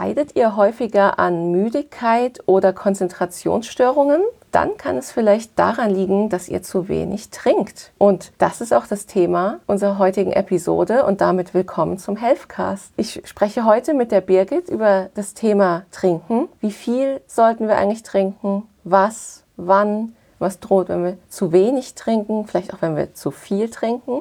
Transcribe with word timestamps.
Leidet 0.00 0.36
ihr 0.36 0.54
häufiger 0.54 1.18
an 1.18 1.50
Müdigkeit 1.50 2.38
oder 2.46 2.72
Konzentrationsstörungen? 2.72 4.20
Dann 4.52 4.76
kann 4.76 4.96
es 4.96 5.10
vielleicht 5.10 5.58
daran 5.58 5.90
liegen, 5.90 6.28
dass 6.28 6.48
ihr 6.48 6.62
zu 6.62 6.88
wenig 6.88 7.30
trinkt. 7.30 7.90
Und 7.98 8.30
das 8.38 8.60
ist 8.60 8.72
auch 8.72 8.86
das 8.86 9.06
Thema 9.06 9.58
unserer 9.66 9.98
heutigen 9.98 10.30
Episode 10.30 11.04
und 11.04 11.20
damit 11.20 11.52
willkommen 11.52 11.98
zum 11.98 12.14
Healthcast. 12.14 12.92
Ich 12.96 13.22
spreche 13.24 13.64
heute 13.64 13.92
mit 13.92 14.12
der 14.12 14.20
Birgit 14.20 14.68
über 14.68 15.08
das 15.14 15.34
Thema 15.34 15.82
Trinken. 15.90 16.48
Wie 16.60 16.70
viel 16.70 17.20
sollten 17.26 17.66
wir 17.66 17.76
eigentlich 17.76 18.04
trinken? 18.04 18.68
Was? 18.84 19.42
Wann? 19.56 20.14
Was 20.38 20.60
droht, 20.60 20.90
wenn 20.90 21.02
wir 21.02 21.18
zu 21.28 21.50
wenig 21.50 21.96
trinken? 21.96 22.46
Vielleicht 22.46 22.72
auch, 22.72 22.82
wenn 22.82 22.94
wir 22.94 23.14
zu 23.14 23.32
viel 23.32 23.68
trinken? 23.68 24.20